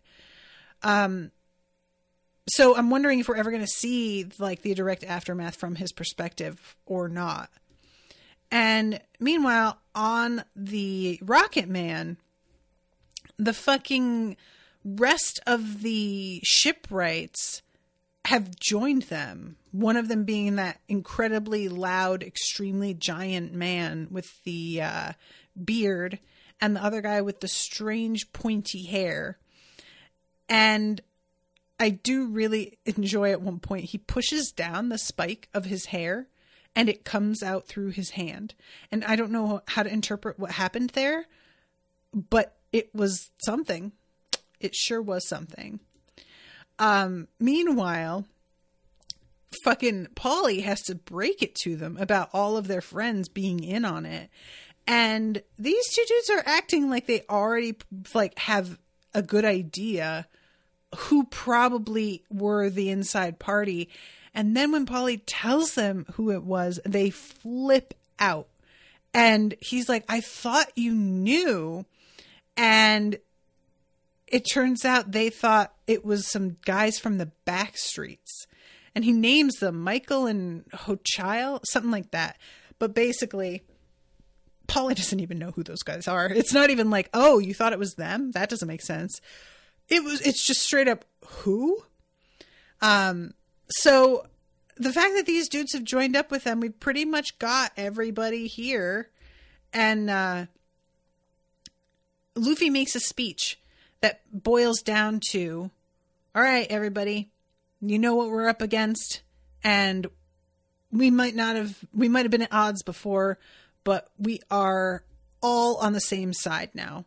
[0.83, 1.31] Um,
[2.49, 5.91] so I'm wondering if we're ever going to see like the direct aftermath from his
[5.91, 7.49] perspective or not.
[8.49, 12.17] And meanwhile, on the Rocket Man,
[13.37, 14.37] the fucking
[14.95, 17.61] rest of the shipwrights
[18.25, 19.57] have joined them.
[19.71, 25.11] One of them being that incredibly loud, extremely giant man with the uh,
[25.63, 26.19] beard,
[26.59, 29.37] and the other guy with the strange pointy hair.
[30.49, 31.01] And
[31.79, 36.27] I do really enjoy at one point he pushes down the spike of his hair
[36.75, 38.55] and it comes out through his hand.
[38.91, 41.25] And I don't know how to interpret what happened there,
[42.13, 43.91] but it was something.
[44.59, 45.79] It sure was something.
[46.79, 48.25] Um meanwhile,
[49.63, 53.85] fucking Paulie has to break it to them about all of their friends being in
[53.85, 54.29] on it.
[54.85, 57.75] And these two dudes are acting like they already
[58.13, 58.79] like have
[59.13, 60.27] a good idea
[60.95, 63.89] who probably were the inside party.
[64.33, 68.47] And then when Paulie tells them who it was, they flip out.
[69.13, 71.85] And he's like, I thought you knew.
[72.55, 73.17] And
[74.27, 78.47] it turns out they thought it was some guys from the back streets.
[78.93, 82.37] And he names them Michael and Hochile, something like that.
[82.79, 83.61] But basically,
[84.67, 86.27] Paulie doesn't even know who those guys are.
[86.27, 88.31] It's not even like, oh, you thought it was them?
[88.31, 89.21] That doesn't make sense
[89.89, 91.83] it was it's just straight up who
[92.81, 93.33] um
[93.69, 94.25] so
[94.77, 98.47] the fact that these dudes have joined up with them we pretty much got everybody
[98.47, 99.09] here
[99.73, 100.45] and uh
[102.35, 103.59] luffy makes a speech
[104.01, 105.69] that boils down to
[106.35, 107.29] all right everybody
[107.81, 109.21] you know what we're up against
[109.63, 110.07] and
[110.91, 113.37] we might not have we might have been at odds before
[113.83, 115.03] but we are
[115.41, 117.05] all on the same side now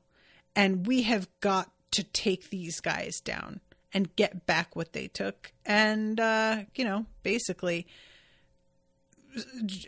[0.54, 3.60] and we have got to take these guys down
[3.92, 5.52] and get back what they took.
[5.66, 7.86] And, uh, you know, basically,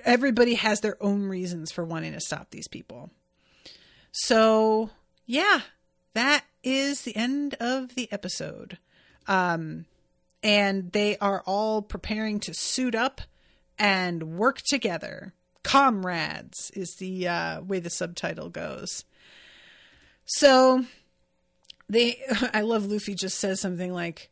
[0.04, 3.10] everybody has their own reasons for wanting to stop these people.
[4.12, 4.90] So,
[5.26, 5.60] yeah,
[6.14, 8.78] that is the end of the episode.
[9.26, 9.86] Um,
[10.42, 13.20] and they are all preparing to suit up
[13.78, 15.32] and work together.
[15.62, 19.04] Comrades is the uh, way the subtitle goes.
[20.24, 20.84] So,
[21.88, 22.20] they
[22.52, 24.30] I love Luffy just says something like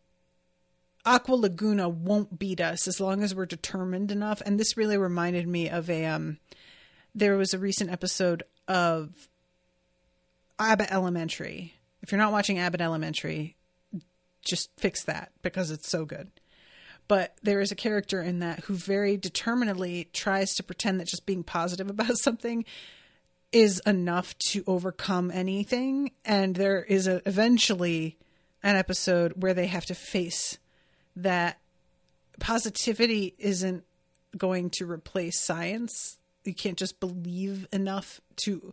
[1.05, 4.43] Aqua Laguna won't beat us as long as we're determined enough.
[4.45, 6.39] And this really reminded me of a um
[7.15, 9.29] there was a recent episode of
[10.59, 11.75] Abbott Elementary.
[12.03, 13.57] If you're not watching Abbott Elementary,
[14.43, 16.31] just fix that because it's so good.
[17.09, 21.27] But there is a character in that who very determinedly tries to pretend that just
[21.27, 22.65] being positive about something
[23.53, 26.13] is enough to overcome anything.
[26.25, 28.17] And there is a, eventually
[28.63, 30.59] an episode where they have to face
[31.17, 31.59] that
[32.39, 33.85] positivity isn't
[34.37, 36.19] going to replace science.
[36.45, 38.73] You can't just believe enough to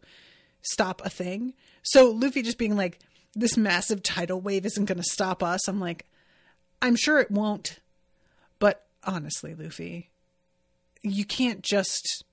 [0.62, 1.54] stop a thing.
[1.82, 3.00] So luffy just being like
[3.36, 6.06] this massive tidal wave isn't going to stop us i'm like
[6.82, 7.80] i'm sure it won't
[8.60, 10.10] but honestly luffy
[11.04, 12.24] you can't just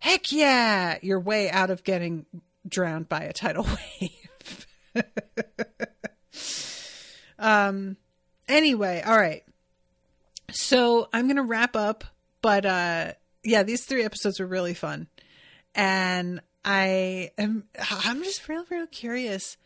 [0.00, 2.26] heck yeah, your way out of getting
[2.66, 3.66] drowned by a tidal
[4.00, 4.66] wave.
[7.38, 7.96] um
[8.48, 9.44] anyway, all right.
[10.50, 12.04] So I'm going to wrap up,
[12.42, 13.12] but uh
[13.42, 15.08] yeah, these three episodes were really fun.
[15.74, 19.56] And I am I'm just real real curious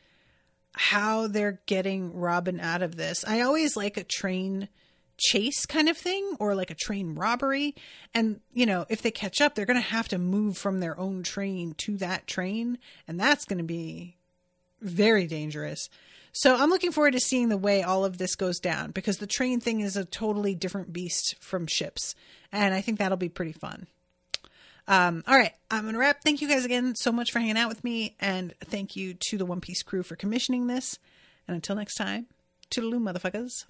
[0.74, 3.24] how they're getting Robin out of this.
[3.26, 4.68] I always like a train
[5.16, 7.74] chase kind of thing or like a train robbery.
[8.12, 10.98] And, you know, if they catch up, they're going to have to move from their
[10.98, 12.78] own train to that train.
[13.06, 14.16] And that's going to be
[14.80, 15.88] very dangerous.
[16.32, 19.26] So I'm looking forward to seeing the way all of this goes down because the
[19.26, 22.16] train thing is a totally different beast from ships.
[22.50, 23.86] And I think that'll be pretty fun.
[24.86, 26.22] Um, all right, I'm going to wrap.
[26.22, 28.16] Thank you guys again so much for hanging out with me.
[28.20, 30.98] And thank you to the One Piece crew for commissioning this.
[31.48, 32.26] And until next time,
[32.70, 33.64] toodaloo, motherfuckers.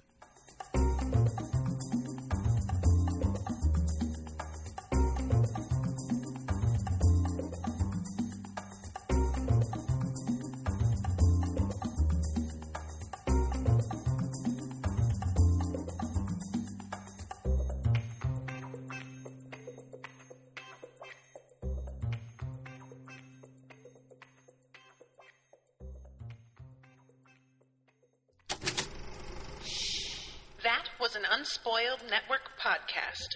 [31.45, 33.35] Unspoiled Network podcast.